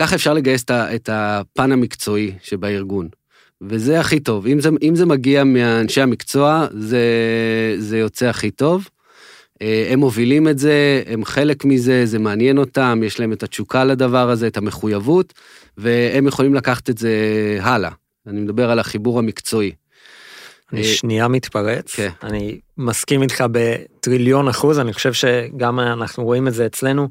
[0.00, 3.08] ככה אפשר לגייס את הפן המקצועי שבארגון.
[3.62, 4.46] וזה הכי טוב.
[4.46, 7.04] אם זה, אם זה מגיע מאנשי המקצוע, זה,
[7.78, 8.88] זה יוצא הכי טוב.
[9.62, 13.84] אה, הם מובילים את זה, הם חלק מזה, זה מעניין אותם, יש להם את התשוקה
[13.84, 15.34] לדבר הזה, את המחויבות,
[15.78, 17.12] והם יכולים לקחת את זה
[17.60, 17.90] הלאה.
[18.26, 19.72] אני מדבר על החיבור המקצועי.
[20.72, 22.10] אני אה, שנייה מתפרץ, כן.
[22.22, 27.08] אני מסכים איתך בטריליון אחוז, אני חושב שגם אנחנו רואים את זה אצלנו,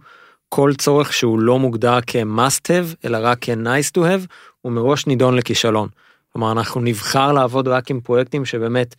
[0.49, 4.27] כל צורך שהוא לא מוגדר כ-must have, אלא רק כ-nice to have,
[4.61, 5.89] הוא מראש נידון לכישלון.
[6.33, 8.95] כלומר, אנחנו נבחר לעבוד רק עם פרויקטים שבאמת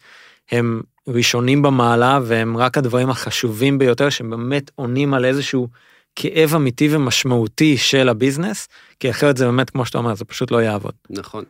[0.50, 5.68] הם ראשונים במעלה והם רק הדברים החשובים ביותר שבאמת עונים על איזשהו
[6.16, 8.68] כאב אמיתי ומשמעותי של הביזנס,
[9.00, 10.92] כי אחרת זה באמת, כמו שאתה אומר, זה פשוט לא יעבוד.
[11.10, 11.44] נכון.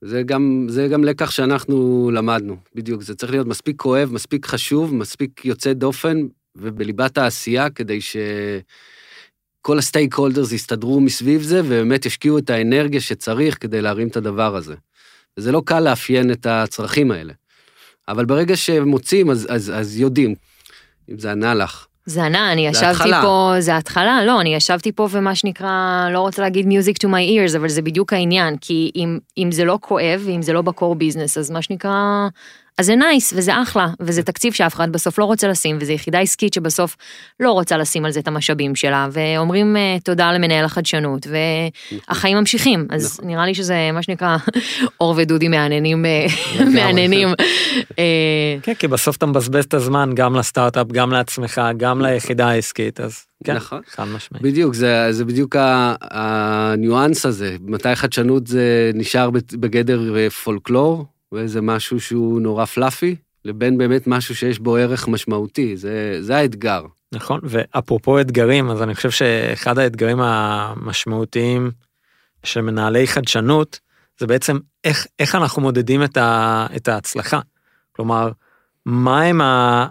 [0.00, 3.02] זה גם, זה גם לקח שאנחנו למדנו, בדיוק.
[3.02, 6.26] זה צריך להיות מספיק כואב, מספיק חשוב, מספיק יוצא דופן,
[6.56, 8.16] ובליבת העשייה, כדי ש...
[9.66, 14.56] כל הסטייק הולדרס יסתדרו מסביב זה, ובאמת ישקיעו את האנרגיה שצריך כדי להרים את הדבר
[14.56, 14.74] הזה.
[15.38, 17.32] וזה לא קל לאפיין את הצרכים האלה.
[18.08, 20.34] אבל ברגע שהם מוצאים, אז, אז, אז יודעים,
[21.10, 21.86] אם זה ענה לך.
[22.06, 23.22] זה ענה, אני ישבתי התחלה.
[23.22, 27.52] פה, זה התחלה, לא, אני ישבתי פה ומה שנקרא, לא רוצה להגיד music to my
[27.52, 30.94] ears, אבל זה בדיוק העניין, כי אם, אם זה לא כואב, ואם זה לא בקור
[30.94, 32.28] ביזנס, אז מה שנקרא,
[32.78, 36.20] אז זה nice וזה אחלה, וזה תקציב שאף אחד בסוף לא רוצה לשים, וזו יחידה
[36.20, 36.96] עסקית שבסוף
[37.40, 41.26] לא רוצה לשים על זה את המשאבים שלה, ואומרים uh, תודה למנהל החדשנות,
[42.06, 43.30] והחיים ממשיכים, אז נכון.
[43.30, 44.36] נראה לי שזה מה שנקרא
[45.00, 46.26] אור ודודי מהנהנים, אה,
[46.74, 47.28] מהנהנים.
[47.98, 52.12] אה, כן, כי בסוף אתה מבזבז את הזמן גם לסטארט-אפ, גם לעצמך, גם נכון.
[52.12, 53.80] ליחידה העסקית, אז כן, נכון.
[53.90, 54.42] חד משמעית.
[54.42, 55.56] בדיוק, זה, זה בדיוק
[56.00, 61.04] הניואנס הזה, מתי חדשנות זה נשאר בגדר פולקלור,
[61.34, 66.82] ואיזה משהו שהוא נורא פלאפי, לבין באמת משהו שיש בו ערך משמעותי, זה, זה האתגר.
[67.12, 71.70] נכון, ואפרופו אתגרים, אז אני חושב שאחד האתגרים המשמעותיים
[72.44, 73.80] של מנהלי חדשנות,
[74.18, 77.40] זה בעצם איך, איך אנחנו מודדים את, ה, את ההצלחה.
[77.92, 78.30] כלומר,
[78.86, 79.40] מה הם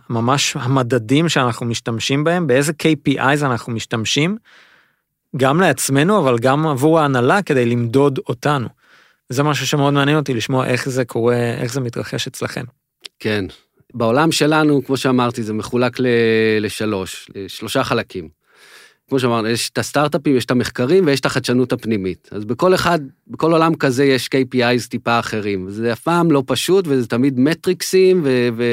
[0.10, 4.38] ממש המדדים שאנחנו משתמשים בהם, באיזה KPIs אנחנו משתמשים,
[5.38, 8.68] גם לעצמנו, אבל גם עבור ההנהלה כדי למדוד אותנו.
[9.30, 12.64] זה משהו שמאוד מעניין אותי לשמוע איך זה קורה, איך זה מתרחש אצלכם.
[13.20, 13.46] כן.
[13.94, 16.08] בעולם שלנו, כמו שאמרתי, זה מחולק ל-
[16.60, 18.30] לשלוש, לשלושה חלקים.
[19.10, 22.30] כמו שאמרנו, יש את הסטארט-אפים, יש את המחקרים ויש את החדשנות הפנימית.
[22.32, 25.70] אז בכל אחד, בכל עולם כזה יש KPIs טיפה אחרים.
[25.70, 28.50] זה אף פעם לא פשוט וזה תמיד מטריקסים, ו...
[28.58, 28.64] ו...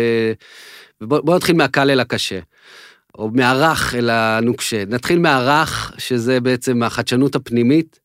[1.01, 2.39] ובוא נתחיל מהקל אל הקשה.
[3.19, 4.85] או מהרך אל הנוקשה.
[4.89, 8.01] נתחיל מהרך, שזה בעצם החדשנות הפנימית,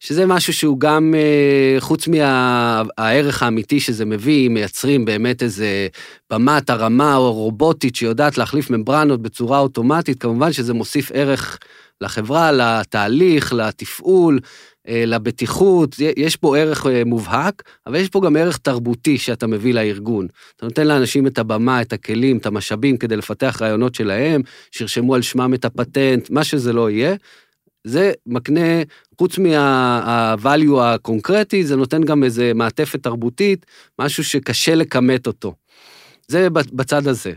[0.00, 5.88] שזה משהו שהוא גם, אה, חוץ מהערך האמיתי שזה מביא, מייצרים באמת איזה
[6.30, 11.58] במת הרמה או רובוטית שיודעת להחליף ממברנות בצורה אוטומטית, כמובן שזה מוסיף ערך
[12.00, 14.40] לחברה, לתהליך, לתפעול,
[14.88, 19.74] אה, לבטיחות, יש פה ערך אה, מובהק, אבל יש פה גם ערך תרבותי שאתה מביא
[19.74, 20.26] לארגון.
[20.56, 25.22] אתה נותן לאנשים את הבמה, את הכלים, את המשאבים כדי לפתח רעיונות שלהם, שירשמו על
[25.22, 27.14] שמם את הפטנט, מה שזה לא יהיה.
[27.88, 28.82] זה מקנה,
[29.18, 33.66] חוץ מה-value הקונקרטי, זה נותן גם איזה מעטפת תרבותית,
[33.98, 35.54] משהו שקשה לכמת אותו.
[36.28, 37.32] זה בצד הזה.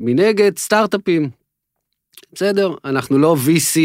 [0.00, 1.41] מנגד, סטארט-אפים.
[2.32, 3.78] בסדר, אנחנו לא VC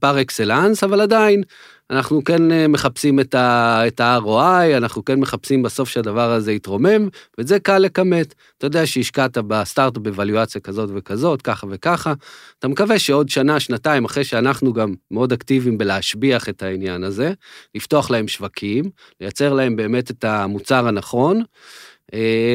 [0.00, 1.42] פר אקסלנס, אבל עדיין,
[1.90, 7.58] אנחנו כן אה, מחפשים את ה-ROI, אנחנו כן מחפשים בסוף שהדבר הזה יתרומם, ואת זה
[7.58, 8.34] קל לכמת.
[8.58, 12.12] אתה יודע שהשקעת בסטארט-אפ בוואליואציה כזאת וכזאת, ככה וככה,
[12.58, 17.32] אתה מקווה שעוד שנה, שנתיים, אחרי שאנחנו גם מאוד אקטיביים בלהשביח את העניין הזה,
[17.74, 18.84] לפתוח להם שווקים,
[19.20, 21.42] לייצר להם באמת את המוצר הנכון,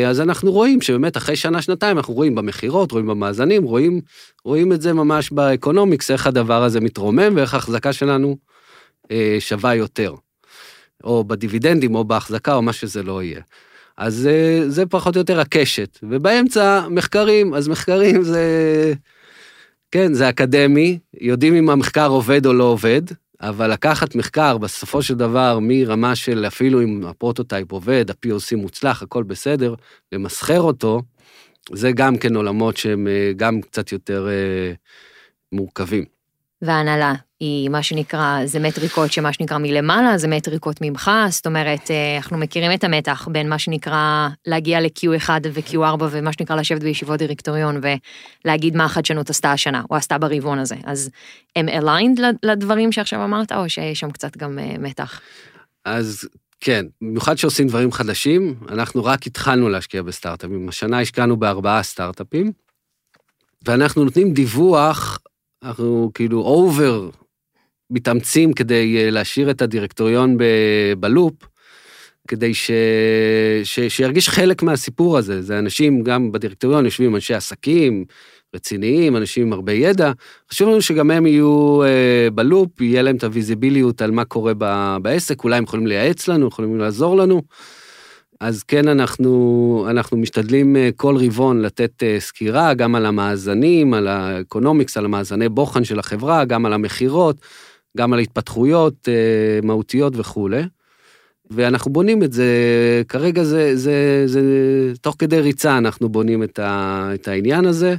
[0.07, 4.01] אז אנחנו רואים שבאמת אחרי שנה, שנתיים, אנחנו רואים במכירות, רואים במאזנים, רואים,
[4.45, 8.37] רואים את זה ממש באקונומיקס, איך הדבר הזה מתרומם ואיך ההחזקה שלנו
[9.11, 10.15] אה, שווה יותר.
[11.03, 13.41] או בדיבידנדים, או בהחזקה, או מה שזה לא יהיה.
[13.97, 15.99] אז אה, זה פחות או יותר הקשת.
[16.03, 18.93] ובאמצע, מחקרים, אז מחקרים זה...
[19.91, 23.01] כן, זה אקדמי, יודעים אם המחקר עובד או לא עובד,
[23.41, 29.03] אבל לקחת מחקר בסופו של דבר מרמה של אפילו אם ה prototype עובד, ה-POC מוצלח,
[29.03, 29.75] הכל בסדר,
[30.11, 31.01] למסחר אותו,
[31.73, 34.73] זה גם כן עולמות שהם אה, גם קצת יותר אה,
[35.51, 36.18] מורכבים.
[36.61, 42.17] וההנהלה היא מה שנקרא, זה מטריקות שמה שנקרא מלמעלה, זה מטריקות ממך, זאת אומרת, אה,
[42.17, 47.81] אנחנו מכירים את המתח בין מה שנקרא להגיע ל-Q1 ו-Q4 ומה שנקרא לשבת בישיבות דירקטוריון
[48.45, 50.75] ולהגיד מה החדשנות עשתה השנה, או עשתה ברבעון הזה.
[50.83, 51.09] אז
[51.55, 55.21] הם aligned לדברים שעכשיו אמרת, או שיש שם קצת גם אה, מתח?
[55.85, 60.69] אז כן, במיוחד שעושים דברים חדשים, אנחנו רק התחלנו להשקיע בסטארט-אפים.
[60.69, 62.51] השנה השקענו בארבעה סטארט-אפים,
[63.65, 65.19] ואנחנו נותנים דיווח
[65.63, 67.09] אנחנו כאילו over
[67.89, 71.33] מתאמצים כדי אה, להשאיר את הדירקטוריון ב- ב loop,
[72.27, 72.71] כדי ש...
[73.63, 73.79] ש...
[73.79, 75.41] שירגיש חלק מהסיפור הזה.
[75.41, 78.05] זה אנשים, גם בדירקטוריון יושבים אנשי עסקים
[78.55, 80.11] רציניים, אנשים עם הרבה ידע.
[80.51, 84.25] חשוב לנו שגם הם יהיו uh, ב loop, יהיה להם את ה visibility על מה
[84.25, 84.95] קורה ב...
[85.01, 87.41] בעסק, אולי הם יכולים לייעץ לנו, יכולים לעזור לנו.
[88.39, 94.07] אז כן, אנחנו, אנחנו משתדלים אה, כל רבעון לתת אה, סקירה, גם על המאזנים, על
[94.07, 97.37] ה economics, על המאזני בוחן של החברה, גם על המכירות,
[97.97, 100.63] גם על התפתחויות אה, מהותיות וכולי.
[101.51, 102.45] ואנחנו בונים את זה,
[103.07, 104.41] כרגע זה, זה, זה,
[105.01, 107.95] תוך כדי ריצה אנחנו בונים את, ה, את העניין הזה.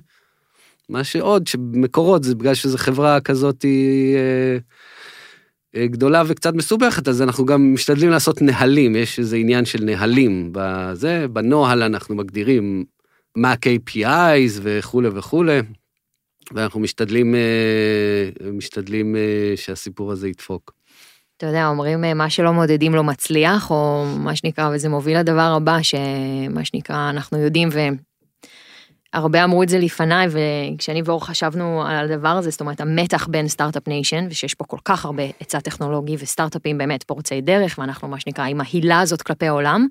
[0.88, 4.16] מה שעוד, שמקורות זה בגלל שזו חברה כזאת היא...
[5.76, 10.50] אה, גדולה וקצת מסובכת, אז אנחנו גם משתדלים לעשות נהלים, יש איזה עניין של נהלים.
[10.52, 12.84] בזה, בנוהל אנחנו מגדירים
[13.36, 15.60] מה ה-KPIs וכולי וכולי,
[16.52, 20.72] ואנחנו משתדלים, אה, משתדלים אה, שהסיפור הזה ידפוק.
[21.36, 25.78] אתה יודע, אומרים מה שלא מודדים לא מצליח, או מה שנקרא, וזה מוביל לדבר הבא,
[25.82, 27.68] שמה שנקרא, אנחנו יודעים,
[29.12, 33.48] הרבה אמרו את זה לפניי, וכשאני ואור חשבנו על הדבר הזה, זאת אומרת, המתח בין
[33.48, 38.20] סטארט-אפ nation, ושיש פה כל כך הרבה היצע טכנולוגי וסטארט-אפים באמת פורצי דרך, ואנחנו מה
[38.20, 39.86] שנקרא עם ההילה הזאת כלפי העולם,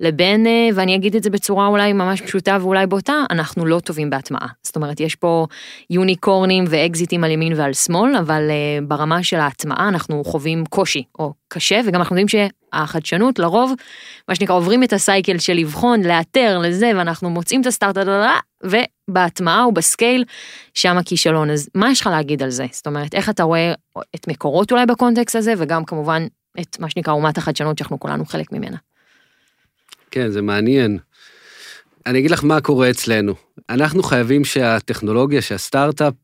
[0.00, 4.10] לבין, אה, ואני אגיד את זה בצורה אולי ממש פשוטה ואולי בוטה, אנחנו לא טובים
[4.10, 4.48] בהטמעה.
[4.62, 5.46] זאת אומרת, יש פה
[5.90, 11.32] יוניקורנים ואקזיטים על ימין ועל שמאל, אבל אה, ברמה של ההטמעה אנחנו חווים קושי או
[11.48, 13.72] קשה, וגם אנחנו יודעים שהחדשנות לרוב,
[14.28, 18.06] מה שנקרא, עוברים את הסייקל של לבחון, לאתר, לזה, ואנחנו מוצאים את הסטארט-אפ,
[18.64, 20.24] ובהטמעה או בסקייל,
[20.74, 21.50] שם הכישלון.
[21.50, 22.66] אז מה יש לך להגיד על זה?
[22.72, 23.72] זאת אומרת, איך אתה רואה
[24.14, 26.26] את מקורות אולי בקונטקסט הזה, וגם כמובן
[26.60, 28.76] את מה שנקרא אומת החדשנות שאנחנו כולנו חלק ממנה.
[30.10, 30.98] כן, זה מעניין.
[32.06, 33.34] אני אגיד לך מה קורה אצלנו.
[33.70, 36.14] אנחנו חייבים שהטכנולוגיה, שהסטארט-אפ,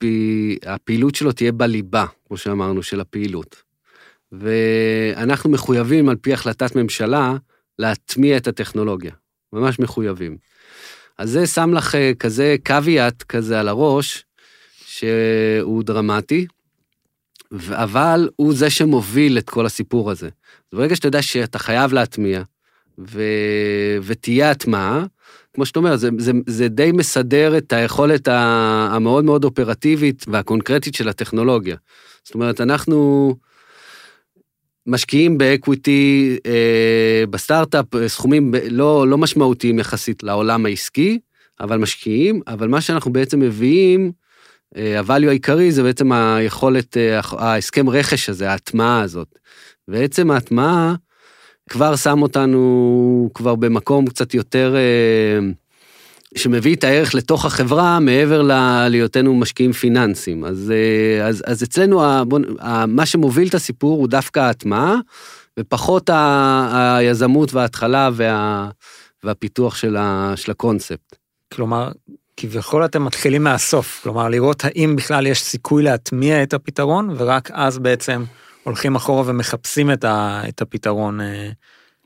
[0.66, 3.62] הפעילות שלו תהיה בליבה, כמו שאמרנו, של הפעילות.
[4.32, 7.34] ואנחנו מחויבים, על פי החלטת ממשלה,
[7.78, 9.12] להטמיע את הטכנולוגיה.
[9.52, 10.36] ממש מחויבים.
[11.18, 14.24] אז זה שם לך אה, כזה קוויאט כזה על הראש,
[14.86, 16.46] שהוא דרמטי,
[17.70, 20.28] אבל הוא זה שמוביל את כל הסיפור הזה.
[20.72, 22.42] ברגע שאתה יודע שאתה חייב להטמיע,
[22.98, 23.22] ו...
[24.02, 25.04] ותהיה הטמעה,
[25.54, 31.08] כמו שאתה אומר, זה, זה, זה די מסדר את היכולת המאוד מאוד אופרטיבית והקונקרטית של
[31.08, 31.76] הטכנולוגיה.
[32.24, 33.34] זאת אומרת, אנחנו
[34.86, 41.18] משקיעים ב equity אה, בסטארט-אפ, אה, סכומים ב- לא, לא משמעותיים יחסית לעולם העסקי,
[41.60, 44.12] אבל משקיעים, אבל מה שאנחנו בעצם מביאים,
[44.76, 49.28] אה, ה value העיקרי זה בעצם היכולת, אה, ההסכם רכש הזה, ההטמעה הזאת.
[49.88, 50.94] ועצם ההטמעה
[51.70, 55.38] כבר שם אותנו כבר במקום קצת יותר, אה,
[56.36, 58.42] שמביא את הערך לתוך החברה מעבר
[58.88, 60.44] להיותנו משקיעים פיננסיים.
[60.44, 62.38] אז, אה, אז, אז אצלנו, בוא
[62.86, 64.96] מה שמוביל את הסיפור הוא דווקא ההטמעה,
[65.60, 68.68] ופחות ה- היזמות וההתחלה וה,
[69.24, 71.16] והפיתוח של, ה, של הקונספט.
[71.54, 71.92] כלומר,
[72.36, 77.78] כביכול אתם מתחילים מהסוף, כלומר לראות האם בכלל יש סיכוי להטמיע את הפתרון, ורק אז
[77.78, 78.24] בעצם
[78.64, 81.50] הולכים אחורה ומחפשים את, ה, את הפתרון אה,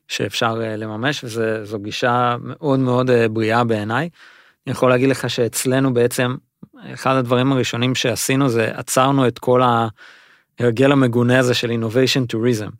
[0.08, 4.08] שאפשר אה, לממש, וזו גישה מאוד מאוד אה, בריאה בעיניי.
[4.66, 6.34] אני יכול להגיד לך שאצלנו בעצם,
[6.94, 9.62] אחד הדברים הראשונים שעשינו זה עצרנו את כל
[10.60, 12.70] ההרגל המגונה הזה של innovation tourism.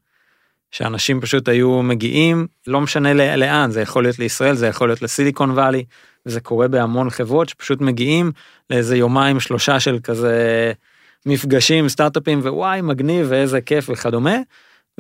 [0.71, 5.51] שאנשים פשוט היו מגיעים, לא משנה לאן, זה יכול להיות לישראל, זה יכול להיות לסיליקון
[5.51, 5.85] וואלי,
[6.27, 8.33] וזה קורה בהמון חברות שפשוט מגיעים
[8.71, 10.73] לאיזה יומיים שלושה של כזה
[11.27, 14.37] מפגשים, סטארט-אפים, ווואי, מגניב ואיזה כיף וכדומה,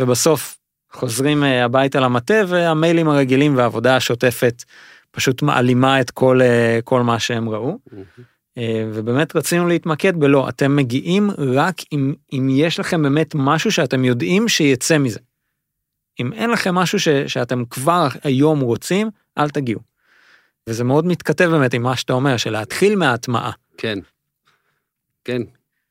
[0.01, 0.59] ובסוף
[0.93, 4.65] חוזרים אה, הביתה למטה והמיילים הרגילים והעבודה השוטפת
[5.11, 7.79] פשוט מעלימה את כל, אה, כל מה שהם ראו.
[8.59, 14.05] אה, ובאמת רצינו להתמקד בלא, אתם מגיעים רק אם, אם יש לכם באמת משהו שאתם
[14.05, 15.21] יודעים שיצא מזה.
[16.21, 19.81] אם אין לכם משהו ש, שאתם כבר היום רוצים, אל תגיעו.
[20.69, 23.53] וזה מאוד מתכתב באמת עם מה שאתה אומר, של להתחיל מההטמעה.
[23.77, 23.99] כן.
[25.25, 25.43] כן,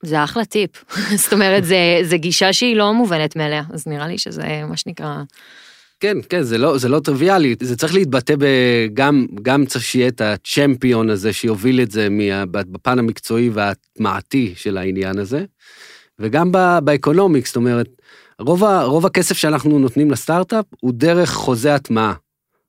[0.03, 0.69] זה אחלה טיפ.
[1.23, 5.23] זאת אומרת, זה, זה גישה שהיא לא מובנת מאליה, אז נראה לי שזה מה שנקרא...
[5.99, 8.33] כן, כן, זה לא, זה לא טריוויאלי, זה צריך להתבטא
[8.93, 14.53] גם, גם צריך שיהיה את ה champion הזה שיוביל את זה מה, בפן המקצועי וההטמעתי
[14.55, 15.45] של העניין הזה,
[16.19, 16.51] וגם
[16.83, 17.87] באקונומיקס, זאת אומרת,
[18.39, 22.13] רוב, ה, רוב הכסף שאנחנו נותנים לסטארט-אפ הוא דרך חוזה הטמעה.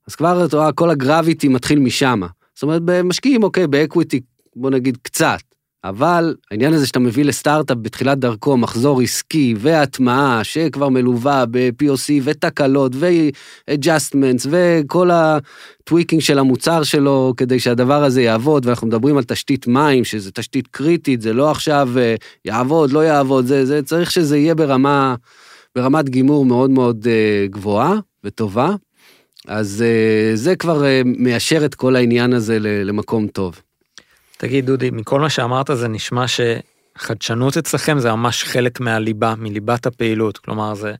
[0.08, 2.20] אז כבר את רואה, כל ה gravity מתחיל משם.
[2.54, 4.20] זאת אומרת, במשקיעים, אוקיי, ב equity,
[4.56, 5.38] בוא נגיד קצת,
[5.84, 12.11] אבל העניין הזה שאתה מביא לסטארט-אפ בתחילת דרכו מחזור עסקי והטמעה שכבר מלווה ב- POC
[12.22, 19.16] ותקלות ו- adjustments וכל ה tweaking של המוצר שלו כדי שהדבר הזה יעבוד, ואנחנו מדברים
[19.16, 22.14] על תשתית מים, שזה תשתית קריטית, זה לא עכשיו אה,
[22.44, 25.14] יעבוד, לא יעבוד, זה, זה צריך שזה יהיה ברמה,
[25.76, 28.74] ברמת גימור מאוד מאוד אה, גבוהה וטובה.
[29.46, 33.67] אז אה, זה כבר מיישר את כל העניין הזה למקום טוב.
[34.38, 40.38] תגיד, דודי, מכל מה שאמרת זה נשמע שחדשנות אצלכם זה ממש חלק מהליבה, מליבת הפעילות,
[40.38, 40.94] כלומר זה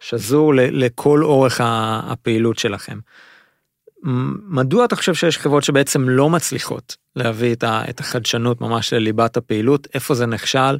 [0.00, 2.98] שזור לכל אורך הפעילות שלכם.
[4.48, 9.88] מדוע אתה חושב שיש חברות שבעצם לא מצליחות להביא את החדשנות ממש לליבת הפעילות?
[9.94, 10.78] איפה זה נכשל?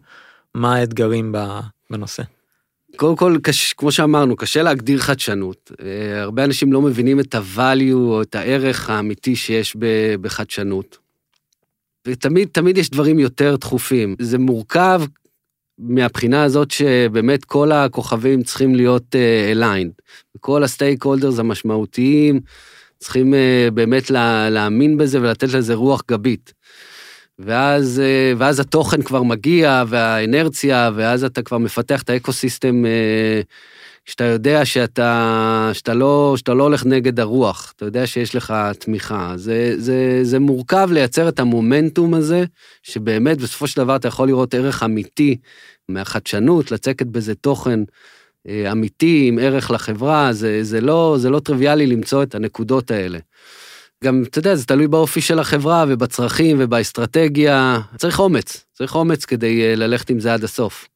[0.54, 1.34] מה האתגרים
[1.90, 2.22] בנושא?
[2.96, 5.72] קודם כל, קש, כמו שאמרנו, קשה להגדיר חדשנות.
[6.14, 9.76] הרבה אנשים לא מבינים את ה-value או את הערך האמיתי שיש
[10.20, 10.98] בחדשנות.
[12.06, 14.16] ותמיד, תמיד יש דברים יותר דחופים.
[14.20, 15.02] זה מורכב
[15.78, 20.02] מהבחינה הזאת שבאמת כל הכוכבים צריכים להיות uh, aligned.
[20.40, 22.40] כל הסטייק הולדרס המשמעותיים
[22.98, 26.52] צריכים uh, באמת לה, להאמין בזה ולתת לזה רוח גבית.
[27.38, 33.46] ואז, uh, ואז התוכן כבר מגיע והאנרציה, ואז אתה כבר מפתח את האקו-סיסטם uh,
[34.10, 39.32] שאתה יודע שאתה, שאתה, לא, שאתה לא הולך נגד הרוח, אתה יודע שיש לך תמיכה.
[39.36, 42.44] זה, זה, זה מורכב לייצר את המומנטום הזה,
[42.82, 45.36] שבאמת בסופו של דבר אתה יכול לראות ערך אמיתי
[45.88, 47.80] מהחדשנות, לצקת בזה תוכן
[48.48, 53.18] אה, אמיתי עם ערך לחברה, זה, זה, לא, זה לא טריוויאלי למצוא את הנקודות האלה.
[54.04, 57.80] גם, אתה יודע, זה תלוי באופי של החברה ובצרכים ובאסטרטגיה.
[57.96, 60.88] צריך אומץ, צריך אומץ כדי אה, ללכת עם זה עד הסוף.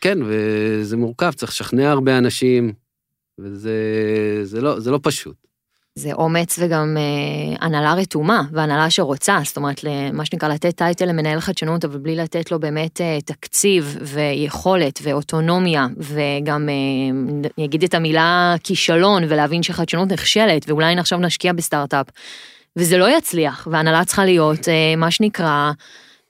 [0.00, 2.72] כן, וזה מורכב, צריך לשכנע הרבה אנשים,
[3.38, 3.74] וזה
[4.42, 5.36] זה לא, זה לא פשוט.
[5.94, 9.80] זה אומץ וגם אה, הנהלה רתומה, והנהלה שרוצה, זאת אומרת,
[10.12, 15.86] מה שנקרא לתת טייטל למנהל חדשנות, אבל בלי לתת לו באמת אה, תקציב ויכולת ואוטונומיה,
[15.96, 22.06] וגם, אה, אגיד את המילה כישלון, ולהבין שחדשנות נכשלת, ואולי עכשיו נשקיע בסטארט-אפ,
[22.76, 25.72] וזה לא יצליח, והנהלה צריכה להיות, אה, מה שנקרא,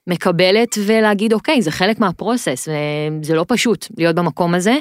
[0.09, 2.69] מקבלת ולהגיד, אוקיי, זה חלק מהפרוסס,
[3.23, 4.79] וזה לא פשוט להיות במקום הזה.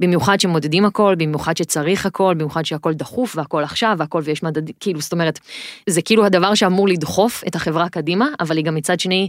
[0.00, 5.00] במיוחד שמודדים הכל, במיוחד שצריך הכל, במיוחד שהכל דחוף והכל עכשיו והכל ויש מדדים, כאילו,
[5.00, 5.38] זאת אומרת,
[5.86, 9.28] זה כאילו הדבר שאמור לדחוף את החברה קדימה, אבל היא גם מצד שני,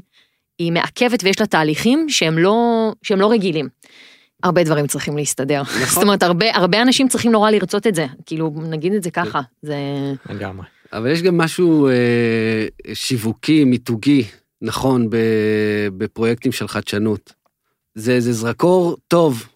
[0.60, 3.68] היא מעכבת ויש לה תהליכים שהם לא, שהם לא רגילים.
[4.44, 5.62] הרבה דברים צריכים להסתדר.
[5.62, 5.86] נכון.
[5.86, 9.42] זאת אומרת, הרבה, הרבה אנשים צריכים נורא לרצות את זה, כאילו, נגיד את זה ככה,
[9.62, 9.76] זה...
[10.30, 10.66] לגמרי.
[10.94, 14.24] אבל יש גם משהו אה, שיווקי, מיתוגי,
[14.62, 15.08] נכון,
[15.98, 17.34] בפרויקטים של חדשנות.
[17.96, 19.48] זה, זה זרקור טוב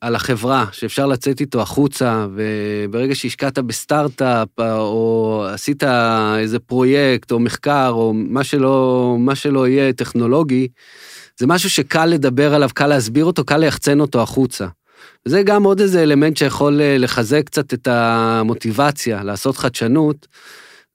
[0.00, 5.82] על החברה, שאפשר לצאת איתו החוצה, וברגע שהשקעת בסטארט-אפ, אה, או עשית
[6.38, 10.68] איזה פרויקט, או מחקר, או מה שלא, מה שלא יהיה טכנולוגי,
[11.38, 14.66] זה משהו שקל לדבר עליו, קל להסביר אותו, קל ליחצן אותו החוצה.
[15.26, 20.26] וזה גם עוד איזה אלמנט שיכול אה, לחזק קצת את המוטיבציה לעשות חדשנות,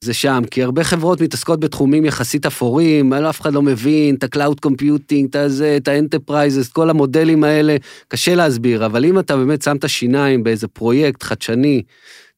[0.03, 4.67] זה שם, כי הרבה חברות מתעסקות בתחומים יחסית אפורים, אף אחד לא מבין את ה-Cloud
[4.67, 7.75] Computing, את הזה, את ה-Enterprises, כל המודלים האלה,
[8.07, 11.81] קשה להסביר, אבל אם אתה באמת שם את השיניים באיזה פרויקט חדשני,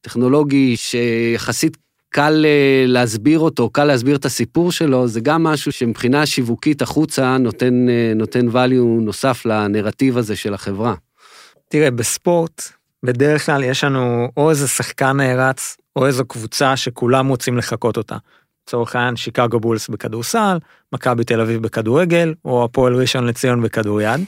[0.00, 1.76] טכנולוגי, שיחסית
[2.08, 7.38] קל אה, להסביר אותו, קל להסביר את הסיפור שלו, זה גם משהו שמבחינה שיווקית החוצה
[7.38, 10.94] נותן, אה, נותן value נוסף לנרטיב הזה של החברה.
[11.68, 12.62] תראה, בספורט,
[13.02, 18.16] בדרך כלל יש לנו או איזה שחקן נערץ, או איזו קבוצה שכולם רוצים לחקות אותה.
[18.66, 20.58] לצורך העניין, שיקגו בולס בכדורסל,
[20.92, 24.20] מכבי תל אביב בכדורגל, או הפועל ראשון לציון בכדוריד.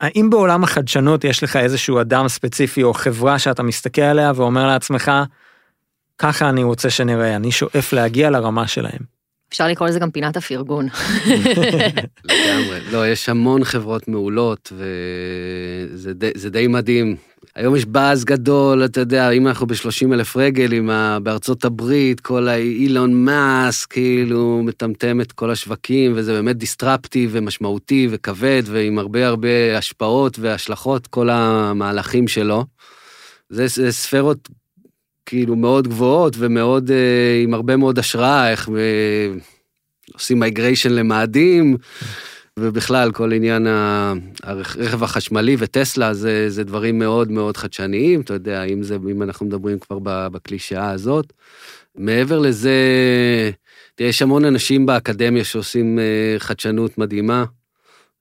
[0.00, 5.12] האם בעולם החדשנות יש לך איזשהו אדם ספציפי או חברה שאתה מסתכל עליה ואומר לעצמך,
[6.18, 9.12] ככה אני רוצה שנראה, אני שואף להגיע לרמה שלהם.
[9.48, 10.88] אפשר לקרוא לזה גם פינת הפרגון.
[12.24, 12.80] לגמרי.
[12.92, 17.16] לא, יש המון חברות מעולות, וזה די, די מדהים.
[17.54, 21.18] היום יש באז גדול, אתה יודע, אם אנחנו ב-30 אלף רגל, עם ה...
[21.22, 28.62] בארצות הברית, כל האילון מאסק, כאילו, מטמטם את כל השווקים, וזה באמת disruptive ומשמעותי וכבד,
[28.66, 32.64] ועם הרבה הרבה השפעות והשלכות, כל המהלכים שלו.
[33.48, 34.48] זה, זה ספרות
[35.26, 39.38] כאילו מאוד גבוהות ומאוד, אה, עם הרבה מאוד השראה, איך אה,
[40.14, 41.76] עושים migration למאדים,
[42.58, 43.66] ובכלל כל עניין
[44.42, 49.46] הרכב החשמלי וטסלה זה, זה דברים מאוד מאוד חדשניים, אתה יודע, אם זה, אם אנחנו
[49.46, 51.32] מדברים כבר בקלישאה הזאת.
[51.94, 52.70] מעבר לזה,
[53.94, 57.44] תראה, יש המון אנשים באקדמיה שעושים אה, חדשנות מדהימה.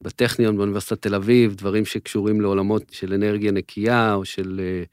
[0.02, 4.84] בטכניון, באוניברסיטת תל אביב, דברים שקשורים לעולמות של אנרגיה נקייה או של אה,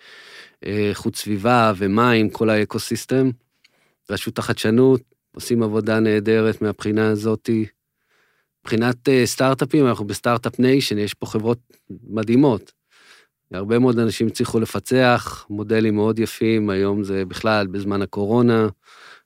[0.66, 3.30] אה, איכות סביבה ומים, כל האקוסיסטם.
[4.10, 5.00] רשות החדשנות
[5.34, 7.66] עושים עבודה נהדרת מהבחינה הזאתי.
[8.64, 11.58] מבחינת אה, סטארט-אפים, אנחנו בסטארט-אפ nation, יש פה חברות
[11.90, 12.72] מדהימות.
[13.52, 18.68] הרבה מאוד אנשים הצליחו לפצח מודלים מאוד יפים, היום זה בכלל בזמן הקורונה,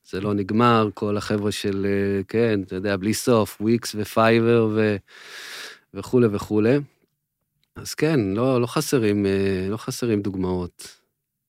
[0.05, 4.97] זה לא נגמר, כל החבר'ה של, אה, כן, אתה יודע, בלי סוף, וויקס ופייבר ו...
[5.95, 6.77] וכולי וכולי.
[7.77, 11.03] אז כן, לא, לא חסרים, אה, לא חסרים דוגמאות.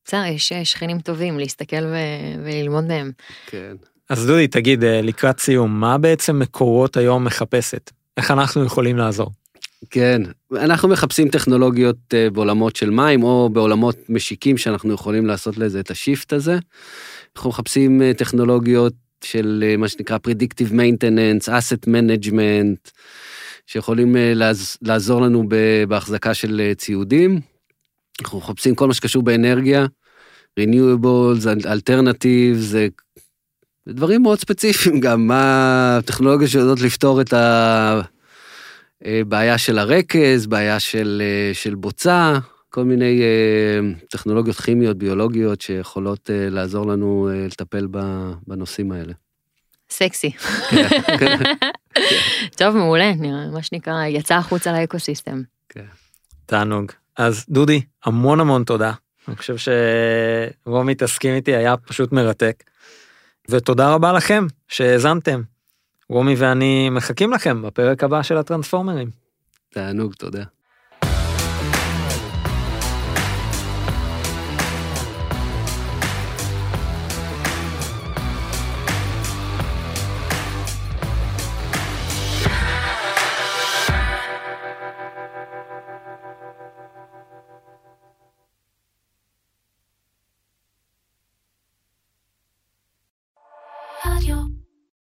[0.06, 3.12] בסדר, יש שכנים טובים להסתכל ו- וללמוד מהם.
[3.48, 3.76] כן.
[4.10, 7.92] אז דודי, תגיד, אה, לקראת סיום, מה בעצם מקורות היום מחפשת?
[8.18, 9.32] איך אנחנו יכולים לעזור?
[9.90, 10.22] כן,
[10.56, 15.92] אנחנו מחפשים טכנולוגיות אה, בעולמות של מים, או בעולמות משיקים שאנחנו יכולים לעשות לזה את
[15.92, 16.58] השיפט הזה.
[17.36, 18.94] אנחנו מחפשים אה, טכנולוגיות
[19.24, 22.92] של מה שנקרא Predictive Maintenance, Asset Management,
[23.68, 25.44] שיכולים לעז- לעזור לנו
[25.88, 27.40] בהחזקה של ציודים.
[28.22, 29.86] אנחנו מחפשים כל מה שקשור באנרגיה,
[30.60, 32.76] Renewables, Alternatives,
[33.88, 38.02] דברים מאוד ספציפיים גם, מה הטכנולוגיות שיודעות לפתור את ה...
[39.06, 43.80] אה, בעיה של הרקז, בעיה של, אה, של בוצה, כל מיני אה,
[44.10, 47.88] טכנולוגיות כימיות, ביולוגיות, שיכולות אה, לעזור לנו לטפל
[48.48, 49.14] בנושאים האלה.
[49.90, 50.32] סקסי.
[50.70, 50.88] כן,
[51.20, 51.38] כן.
[52.58, 55.42] טוב, מעולה, נראה, מה שנקרא, יצא החוצה לאקוסיסטם.
[56.46, 56.92] תענוג.
[57.18, 58.92] אז דודי, המון המון תודה.
[59.28, 59.56] אני חושב
[60.66, 62.64] שרומי תסכים איתי, היה פשוט מרתק.
[63.50, 65.42] ותודה רבה לכם שהאזנתם.
[66.10, 69.10] רומי ואני מחכים לכם בפרק הבא של הטרנספורמרים.
[69.70, 70.44] תענוג, תודה.